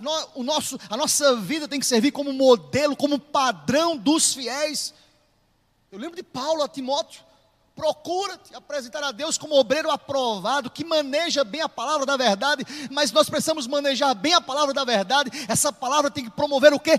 no, 0.00 0.28
o 0.34 0.42
nosso, 0.42 0.78
a 0.88 0.96
nossa 0.96 1.36
vida 1.36 1.68
tem 1.68 1.80
que 1.80 1.86
servir 1.86 2.12
como 2.12 2.32
modelo, 2.32 2.96
como 2.96 3.18
padrão 3.18 3.96
dos 3.96 4.34
fiéis. 4.34 4.94
Eu 5.90 5.98
lembro 5.98 6.16
de 6.16 6.22
Paulo 6.22 6.62
a 6.62 6.68
Timóteo. 6.68 7.22
Procura 7.74 8.36
te 8.36 8.54
apresentar 8.54 9.02
a 9.02 9.12
Deus 9.12 9.38
como 9.38 9.58
obreiro 9.58 9.90
aprovado, 9.90 10.70
que 10.70 10.84
maneja 10.84 11.42
bem 11.42 11.62
a 11.62 11.68
palavra 11.68 12.04
da 12.04 12.18
verdade, 12.18 12.64
mas 12.90 13.10
nós 13.10 13.30
precisamos 13.30 13.66
manejar 13.66 14.14
bem 14.14 14.34
a 14.34 14.42
palavra 14.42 14.74
da 14.74 14.84
verdade. 14.84 15.30
Essa 15.48 15.72
palavra 15.72 16.10
tem 16.10 16.24
que 16.24 16.30
promover 16.30 16.74
o 16.74 16.78
que? 16.78 16.98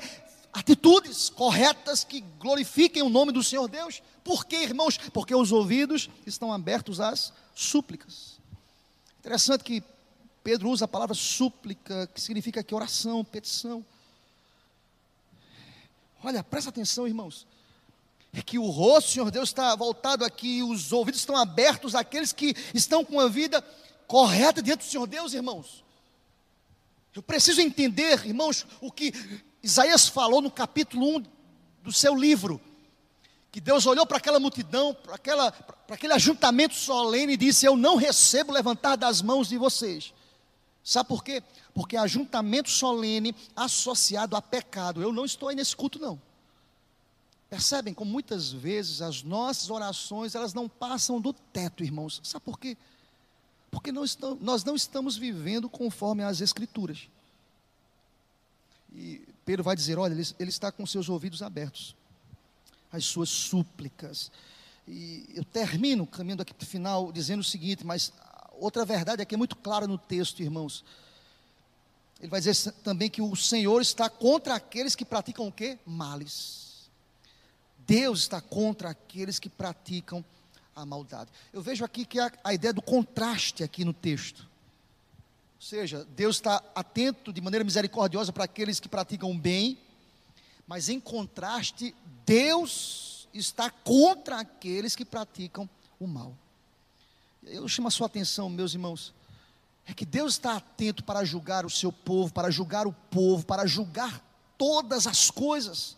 Atitudes 0.53 1.29
corretas 1.29 2.03
que 2.03 2.21
glorifiquem 2.39 3.01
o 3.01 3.09
nome 3.09 3.31
do 3.31 3.43
Senhor 3.43 3.67
Deus. 3.67 4.01
Por 4.23 4.45
quê, 4.45 4.57
irmãos? 4.57 4.97
Porque 4.97 5.33
os 5.33 5.51
ouvidos 5.51 6.09
estão 6.25 6.53
abertos 6.53 6.99
às 6.99 7.33
súplicas. 7.55 8.39
Interessante 9.19 9.63
que 9.63 9.83
Pedro 10.43 10.69
usa 10.69 10.85
a 10.85 10.87
palavra 10.87 11.15
súplica, 11.15 12.07
que 12.07 12.21
significa 12.21 12.63
que 12.63 12.75
oração, 12.75 13.25
petição. 13.25 13.83
Olha, 16.23 16.43
presta 16.43 16.69
atenção, 16.69 17.07
irmãos. 17.07 17.47
É 18.31 18.41
que 18.41 18.59
o 18.59 18.65
rosto 18.69 19.11
Senhor 19.11 19.31
Deus 19.31 19.49
está 19.49 19.75
voltado 19.75 20.25
aqui, 20.25 20.61
os 20.63 20.91
ouvidos 20.91 21.19
estão 21.19 21.35
abertos 21.35 21.95
àqueles 21.95 22.31
que 22.31 22.55
estão 22.73 23.03
com 23.03 23.19
a 23.19 23.27
vida 23.27 23.61
correta 24.07 24.61
diante 24.61 24.85
do 24.85 24.89
Senhor 24.89 25.07
Deus, 25.07 25.33
irmãos. 25.33 25.83
Eu 27.15 27.21
preciso 27.21 27.61
entender, 27.61 28.25
irmãos, 28.25 28.65
o 28.81 28.91
que 28.91 29.13
Isaías 29.63 30.09
falou 30.09 30.41
no 30.41 30.51
capítulo 30.51 31.17
1 31.17 31.23
do 31.81 31.93
seu 31.93 32.13
livro, 32.13 32.59
que 33.49 33.61
Deus 33.61 33.85
olhou 33.85 34.05
para 34.05 34.17
aquela 34.17 34.39
multidão, 34.39 34.93
para, 34.93 35.15
aquela, 35.15 35.51
para 35.53 35.95
aquele 35.95 36.11
ajuntamento 36.11 36.75
solene 36.75 37.33
e 37.33 37.37
disse: 37.37 37.65
Eu 37.65 37.77
não 37.77 37.95
recebo 37.95 38.51
levantar 38.51 38.97
das 38.97 39.21
mãos 39.21 39.47
de 39.47 39.57
vocês. 39.57 40.13
Sabe 40.83 41.07
por 41.07 41.23
quê? 41.23 41.41
Porque 41.73 41.95
ajuntamento 41.95 42.69
solene 42.69 43.33
associado 43.55 44.35
a 44.35 44.41
pecado. 44.41 45.01
Eu 45.01 45.13
não 45.13 45.23
estou 45.23 45.47
aí 45.47 45.55
nesse 45.55 45.75
culto, 45.75 45.97
não. 45.97 46.21
Percebem 47.49 47.93
como 47.93 48.11
muitas 48.11 48.51
vezes 48.51 49.01
as 49.01 49.23
nossas 49.23 49.69
orações 49.69 50.35
elas 50.35 50.53
não 50.53 50.67
passam 50.67 51.21
do 51.21 51.31
teto, 51.31 51.83
irmãos. 51.83 52.19
Sabe 52.23 52.43
por 52.43 52.59
quê? 52.59 52.75
Porque 53.71 53.93
nós, 53.93 54.17
nós 54.41 54.63
não 54.65 54.75
estamos 54.75 55.15
vivendo 55.15 55.69
conforme 55.69 56.23
as 56.23 56.41
Escrituras. 56.41 57.07
E 58.93 59.32
Pedro 59.45 59.63
vai 59.63 59.75
dizer: 59.75 59.97
olha, 59.97 60.13
ele, 60.13 60.27
ele 60.39 60.49
está 60.49 60.71
com 60.71 60.85
seus 60.85 61.09
ouvidos 61.09 61.41
abertos, 61.41 61.95
as 62.91 63.05
suas 63.05 63.29
súplicas. 63.29 64.31
E 64.87 65.25
eu 65.33 65.43
termino 65.43 66.05
caminhando 66.05 66.41
aqui 66.41 66.53
para 66.53 66.63
o 66.63 66.67
final 66.67 67.11
dizendo 67.11 67.39
o 67.39 67.43
seguinte, 67.43 67.85
mas 67.85 68.11
outra 68.53 68.85
verdade 68.85 69.21
aqui 69.21 69.35
é 69.35 69.37
muito 69.37 69.55
clara 69.55 69.87
no 69.87 69.97
texto, 69.97 70.41
irmãos. 70.41 70.83
Ele 72.19 72.29
vai 72.29 72.39
dizer 72.39 72.71
também 72.83 73.09
que 73.09 73.21
o 73.21 73.35
Senhor 73.35 73.81
está 73.81 74.09
contra 74.09 74.55
aqueles 74.55 74.95
que 74.95 75.03
praticam 75.03 75.47
o 75.47 75.51
quê? 75.51 75.77
Males. 75.85 76.89
Deus 77.85 78.19
está 78.19 78.39
contra 78.39 78.91
aqueles 78.91 79.39
que 79.39 79.49
praticam 79.49 80.23
a 80.73 80.85
maldade. 80.85 81.29
Eu 81.51 81.61
vejo 81.61 81.83
aqui 81.83 82.05
que 82.05 82.19
há 82.19 82.31
a 82.43 82.53
ideia 82.53 82.73
do 82.73 82.81
contraste 82.81 83.63
aqui 83.63 83.83
no 83.83 83.93
texto 83.93 84.52
seja, 85.63 86.05
Deus 86.15 86.35
está 86.35 86.61
atento 86.75 87.31
de 87.31 87.39
maneira 87.39 87.63
misericordiosa 87.63 88.33
para 88.33 88.43
aqueles 88.43 88.81
que 88.81 88.89
praticam 88.89 89.31
o 89.31 89.37
bem, 89.37 89.77
mas 90.67 90.89
em 90.89 90.99
contraste, 90.99 91.95
Deus 92.25 93.29
está 93.33 93.69
contra 93.69 94.41
aqueles 94.41 94.93
que 94.93 95.05
praticam 95.05 95.69
o 95.97 96.05
mal. 96.05 96.35
Eu 97.43 97.65
chamo 97.69 97.87
a 97.87 97.91
sua 97.91 98.07
atenção, 98.07 98.49
meus 98.49 98.73
irmãos, 98.73 99.13
é 99.85 99.93
que 99.93 100.05
Deus 100.05 100.33
está 100.33 100.57
atento 100.57 101.01
para 101.01 101.23
julgar 101.23 101.65
o 101.65 101.69
seu 101.69 101.93
povo, 101.93 102.33
para 102.33 102.51
julgar 102.51 102.85
o 102.85 102.93
povo, 103.09 103.45
para 103.45 103.65
julgar 103.65 104.21
todas 104.57 105.07
as 105.07 105.31
coisas. 105.31 105.95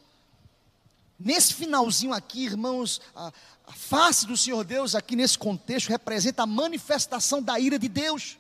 Nesse 1.20 1.56
finalzinho 1.56 2.14
aqui, 2.14 2.46
irmãos, 2.46 3.02
a, 3.16 3.32
a 3.66 3.74
face 3.74 4.28
do 4.28 4.38
Senhor 4.38 4.64
Deus 4.64 4.94
aqui 4.94 5.16
nesse 5.16 5.40
contexto 5.40 5.90
representa 5.90 6.44
a 6.44 6.48
manifestação 6.48 7.42
da 7.42 7.60
ira 7.60 7.80
de 7.80 7.90
Deus 7.90 8.38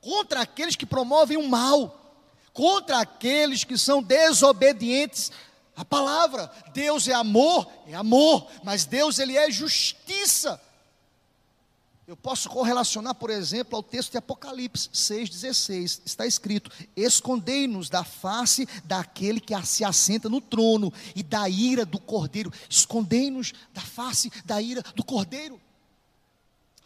contra 0.00 0.40
aqueles 0.40 0.76
que 0.76 0.86
promovem 0.86 1.36
o 1.36 1.48
mal, 1.48 1.98
contra 2.52 3.00
aqueles 3.00 3.64
que 3.64 3.76
são 3.76 4.02
desobedientes 4.02 5.30
à 5.76 5.84
palavra. 5.84 6.50
Deus 6.72 7.06
é 7.08 7.14
amor, 7.14 7.70
é 7.86 7.94
amor, 7.94 8.48
mas 8.64 8.84
Deus 8.84 9.18
ele 9.18 9.36
é 9.36 9.50
justiça. 9.50 10.60
Eu 12.08 12.16
posso 12.16 12.48
correlacionar, 12.48 13.14
por 13.14 13.28
exemplo, 13.28 13.76
ao 13.76 13.82
texto 13.82 14.12
de 14.12 14.16
Apocalipse 14.16 14.88
6,16. 14.88 16.00
Está 16.06 16.24
escrito: 16.24 16.70
Escondei-nos 16.96 17.90
da 17.90 18.02
face 18.02 18.66
daquele 18.82 19.38
que 19.38 19.54
se 19.66 19.84
assenta 19.84 20.26
no 20.26 20.40
trono 20.40 20.90
e 21.14 21.22
da 21.22 21.46
ira 21.50 21.84
do 21.84 22.00
cordeiro. 22.00 22.50
Escondei-nos 22.66 23.52
da 23.74 23.82
face 23.82 24.32
da 24.42 24.60
ira 24.62 24.82
do 24.94 25.04
cordeiro. 25.04 25.60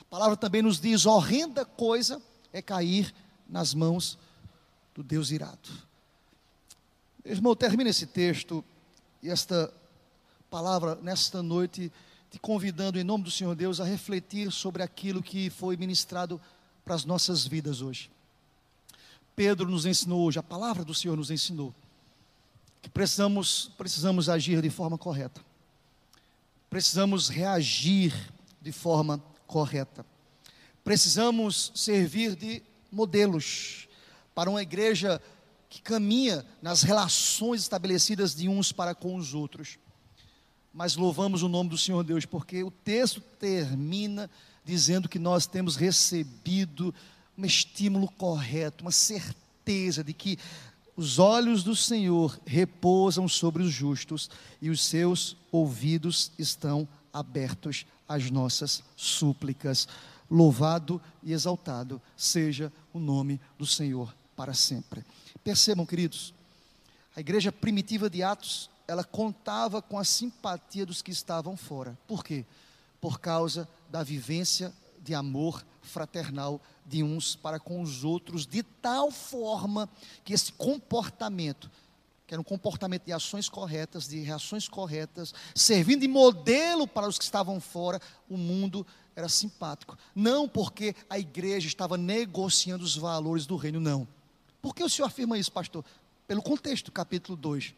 A 0.00 0.04
palavra 0.06 0.36
também 0.36 0.60
nos 0.60 0.80
diz: 0.80 1.06
horrenda 1.06 1.64
coisa 1.64 2.20
é 2.52 2.60
cair 2.60 3.12
nas 3.48 3.74
mãos 3.74 4.18
do 4.94 5.02
Deus 5.02 5.30
irado. 5.30 5.68
Irmão, 7.24 7.54
termina 7.54 7.90
esse 7.90 8.06
texto 8.06 8.64
e 9.22 9.30
esta 9.30 9.72
palavra 10.50 10.96
nesta 10.96 11.42
noite 11.42 11.90
te 12.30 12.38
convidando 12.38 12.98
em 12.98 13.04
nome 13.04 13.24
do 13.24 13.30
Senhor 13.30 13.54
Deus 13.54 13.80
a 13.80 13.84
refletir 13.84 14.50
sobre 14.50 14.82
aquilo 14.82 15.22
que 15.22 15.50
foi 15.50 15.76
ministrado 15.76 16.40
para 16.84 16.94
as 16.94 17.04
nossas 17.04 17.46
vidas 17.46 17.82
hoje. 17.82 18.10
Pedro 19.36 19.68
nos 19.68 19.86
ensinou 19.86 20.26
hoje, 20.26 20.38
a 20.38 20.42
palavra 20.42 20.84
do 20.84 20.94
Senhor 20.94 21.16
nos 21.16 21.30
ensinou 21.30 21.74
que 22.80 22.90
precisamos 22.90 23.70
precisamos 23.78 24.28
agir 24.28 24.60
de 24.60 24.68
forma 24.68 24.98
correta. 24.98 25.40
Precisamos 26.68 27.28
reagir 27.28 28.12
de 28.60 28.72
forma 28.72 29.22
correta. 29.46 30.04
Precisamos 30.84 31.72
servir 31.74 32.34
de 32.36 32.62
modelos 32.90 33.88
para 34.34 34.50
uma 34.50 34.62
igreja 34.62 35.20
que 35.68 35.80
caminha 35.80 36.44
nas 36.60 36.82
relações 36.82 37.62
estabelecidas 37.62 38.34
de 38.34 38.48
uns 38.48 38.72
para 38.72 38.94
com 38.94 39.16
os 39.16 39.34
outros 39.34 39.78
mas 40.72 40.96
louvamos 40.96 41.42
o 41.42 41.48
nome 41.48 41.68
do 41.68 41.76
Senhor 41.76 42.02
Deus, 42.02 42.24
porque 42.24 42.64
o 42.64 42.70
texto 42.70 43.20
termina 43.38 44.30
dizendo 44.64 45.08
que 45.08 45.18
nós 45.18 45.46
temos 45.46 45.76
recebido 45.76 46.94
um 47.36 47.44
estímulo 47.44 48.08
correto, 48.12 48.82
uma 48.82 48.90
certeza 48.90 50.02
de 50.02 50.14
que 50.14 50.38
os 50.96 51.18
olhos 51.18 51.62
do 51.62 51.76
Senhor 51.76 52.38
repousam 52.46 53.28
sobre 53.28 53.62
os 53.62 53.70
justos 53.70 54.30
e 54.60 54.70
os 54.70 54.82
seus 54.82 55.36
ouvidos 55.50 56.32
estão 56.38 56.88
abertos 57.12 57.84
às 58.08 58.30
nossas 58.30 58.82
súplicas. 58.96 59.86
Louvado 60.32 60.98
e 61.22 61.34
exaltado 61.34 62.00
seja 62.16 62.72
o 62.90 62.98
nome 62.98 63.38
do 63.58 63.66
Senhor 63.66 64.14
para 64.34 64.54
sempre. 64.54 65.04
Percebam, 65.44 65.84
queridos, 65.84 66.32
a 67.14 67.20
igreja 67.20 67.52
primitiva 67.52 68.08
de 68.08 68.22
Atos 68.22 68.70
ela 68.88 69.04
contava 69.04 69.82
com 69.82 69.98
a 69.98 70.04
simpatia 70.04 70.86
dos 70.86 71.02
que 71.02 71.10
estavam 71.10 71.54
fora. 71.54 71.98
Por 72.08 72.24
quê? 72.24 72.46
Por 72.98 73.20
causa 73.20 73.68
da 73.90 74.02
vivência 74.02 74.72
de 75.02 75.14
amor 75.14 75.62
fraternal 75.82 76.58
de 76.86 77.02
uns 77.02 77.36
para 77.36 77.60
com 77.60 77.82
os 77.82 78.02
outros, 78.02 78.46
de 78.46 78.62
tal 78.62 79.10
forma 79.10 79.86
que 80.24 80.32
esse 80.32 80.50
comportamento, 80.54 81.70
que 82.26 82.32
era 82.32 82.40
um 82.40 82.44
comportamento 82.44 83.04
de 83.04 83.12
ações 83.12 83.50
corretas, 83.50 84.08
de 84.08 84.20
reações 84.20 84.66
corretas, 84.66 85.34
servindo 85.54 86.00
de 86.00 86.08
modelo 86.08 86.88
para 86.88 87.06
os 87.06 87.18
que 87.18 87.24
estavam 87.24 87.60
fora, 87.60 88.00
o 88.30 88.38
mundo 88.38 88.86
era 89.14 89.28
simpático. 89.28 89.96
Não 90.14 90.48
porque 90.48 90.94
a 91.08 91.18
igreja 91.18 91.66
estava 91.66 91.96
negociando 91.96 92.84
os 92.84 92.96
valores 92.96 93.46
do 93.46 93.56
reino, 93.56 93.80
não. 93.80 94.06
Por 94.60 94.74
que 94.74 94.82
o 94.82 94.88
senhor 94.88 95.06
afirma 95.06 95.38
isso, 95.38 95.52
pastor? 95.52 95.84
Pelo 96.26 96.42
contexto, 96.42 96.90
capítulo 96.90 97.36
2. 97.36 97.74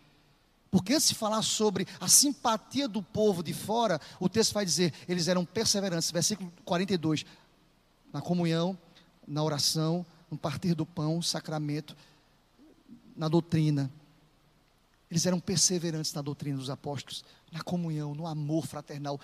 Porque 0.70 0.99
se 0.99 1.14
falar 1.14 1.42
sobre 1.42 1.87
a 2.01 2.09
simpatia 2.09 2.88
do 2.88 3.03
povo 3.03 3.42
de 3.42 3.55
fora, 3.55 4.01
o 4.18 4.29
texto 4.29 4.53
vai 4.53 4.64
dizer, 4.64 4.92
eles 5.09 5.29
eram 5.29 5.44
perseverantes, 5.44 6.11
versículo 6.11 6.53
42, 6.64 7.25
na 8.12 8.20
comunhão, 8.20 8.77
na 9.27 9.42
oração, 9.42 10.05
no 10.31 10.37
partir 10.37 10.75
do 10.75 10.85
pão, 10.85 11.23
sacramento, 11.23 11.97
na 13.16 13.29
doutrina. 13.29 13.90
Eles 15.11 15.25
eram 15.27 15.38
perseverantes 15.38 16.12
na 16.12 16.23
doutrina 16.23 16.59
dos 16.59 16.68
apóstolos, 16.68 17.25
na 17.53 17.62
comunhão, 17.62 18.14
no 18.14 18.27
amor 18.27 18.66
fraternal, 18.66 19.20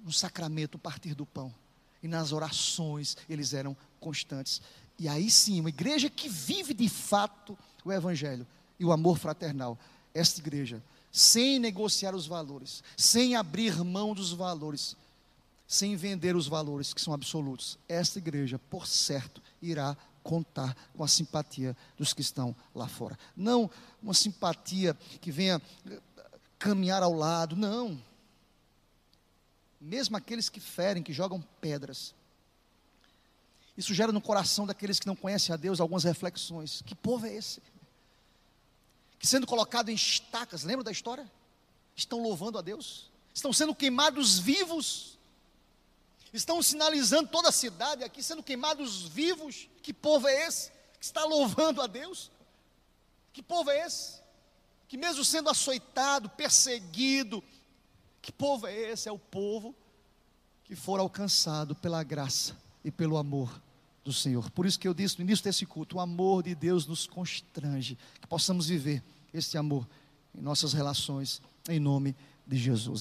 no 0.00 0.12
sacramento, 0.12 0.78
partir 0.78 1.14
do 1.14 1.26
pão. 1.26 1.52
E 2.02 2.08
nas 2.08 2.32
orações 2.32 3.16
eles 3.28 3.52
eram 3.52 3.76
constantes. 4.00 4.60
E 4.98 5.08
aí 5.08 5.30
sim, 5.30 5.60
uma 5.60 5.68
igreja 5.68 6.08
que 6.08 6.28
vive 6.28 6.74
de 6.74 6.88
fato 6.88 7.58
o 7.84 7.92
evangelho 7.92 8.46
e 8.78 8.84
o 8.84 8.92
amor 8.92 9.18
fraternal 9.18 9.78
esta 10.14 10.40
igreja, 10.40 10.82
sem 11.12 11.58
negociar 11.58 12.14
os 12.14 12.26
valores, 12.26 12.82
sem 12.96 13.36
abrir 13.36 13.84
mão 13.84 14.14
dos 14.14 14.32
valores, 14.32 14.96
sem 15.66 15.96
vender 15.96 16.34
os 16.34 16.48
valores 16.48 16.92
que 16.92 17.00
são 17.00 17.12
absolutos, 17.12 17.78
esta 17.88 18.18
igreja, 18.18 18.58
por 18.70 18.86
certo, 18.86 19.42
irá 19.60 19.96
contar 20.22 20.76
com 20.96 21.04
a 21.04 21.08
simpatia 21.08 21.76
dos 21.96 22.12
que 22.12 22.20
estão 22.20 22.54
lá 22.74 22.88
fora. 22.88 23.18
Não 23.36 23.70
uma 24.02 24.14
simpatia 24.14 24.96
que 25.20 25.30
venha 25.30 25.60
caminhar 26.58 27.02
ao 27.02 27.12
lado, 27.12 27.56
não. 27.56 28.00
Mesmo 29.80 30.16
aqueles 30.16 30.48
que 30.48 30.60
ferem, 30.60 31.02
que 31.02 31.12
jogam 31.12 31.40
pedras. 31.60 32.14
Isso 33.76 33.94
gera 33.94 34.10
no 34.10 34.20
coração 34.20 34.66
daqueles 34.66 34.98
que 34.98 35.06
não 35.06 35.14
conhecem 35.14 35.52
a 35.52 35.56
Deus 35.56 35.80
algumas 35.80 36.04
reflexões. 36.04 36.82
Que 36.82 36.94
povo 36.94 37.26
é 37.26 37.34
esse? 37.34 37.62
que 39.18 39.26
sendo 39.26 39.46
colocado 39.46 39.88
em 39.88 39.94
estacas, 39.94 40.62
lembra 40.62 40.84
da 40.84 40.92
história? 40.92 41.30
Estão 41.96 42.22
louvando 42.22 42.58
a 42.58 42.62
Deus, 42.62 43.10
estão 43.34 43.52
sendo 43.52 43.74
queimados 43.74 44.38
vivos, 44.38 45.18
estão 46.32 46.62
sinalizando 46.62 47.28
toda 47.28 47.48
a 47.48 47.52
cidade 47.52 48.04
aqui, 48.04 48.22
sendo 48.22 48.42
queimados 48.42 49.02
vivos. 49.02 49.68
Que 49.82 49.92
povo 49.92 50.28
é 50.28 50.46
esse 50.46 50.70
que 50.98 51.04
está 51.04 51.24
louvando 51.24 51.82
a 51.82 51.86
Deus? 51.86 52.30
Que 53.32 53.42
povo 53.42 53.70
é 53.70 53.84
esse? 53.84 54.20
Que 54.86 54.96
mesmo 54.96 55.24
sendo 55.24 55.50
açoitado, 55.50 56.30
perseguido, 56.30 57.42
que 58.28 58.32
povo 58.32 58.66
é 58.66 58.90
esse? 58.90 59.08
É 59.08 59.12
o 59.12 59.18
povo 59.18 59.74
que 60.62 60.76
for 60.76 61.00
alcançado 61.00 61.74
pela 61.74 62.02
graça 62.02 62.54
e 62.84 62.90
pelo 62.90 63.16
amor 63.16 63.58
do 64.04 64.12
Senhor. 64.12 64.50
Por 64.50 64.66
isso 64.66 64.78
que 64.78 64.86
eu 64.86 64.92
disse 64.92 65.18
no 65.18 65.24
início 65.24 65.42
desse 65.42 65.64
culto: 65.64 65.96
o 65.96 66.00
amor 66.00 66.42
de 66.42 66.54
Deus 66.54 66.86
nos 66.86 67.06
constrange, 67.06 67.96
que 68.20 68.26
possamos 68.26 68.68
viver 68.68 69.02
esse 69.32 69.56
amor 69.56 69.88
em 70.34 70.42
nossas 70.42 70.74
relações, 70.74 71.40
em 71.70 71.80
nome 71.80 72.14
de 72.46 72.58
Jesus. 72.58 72.96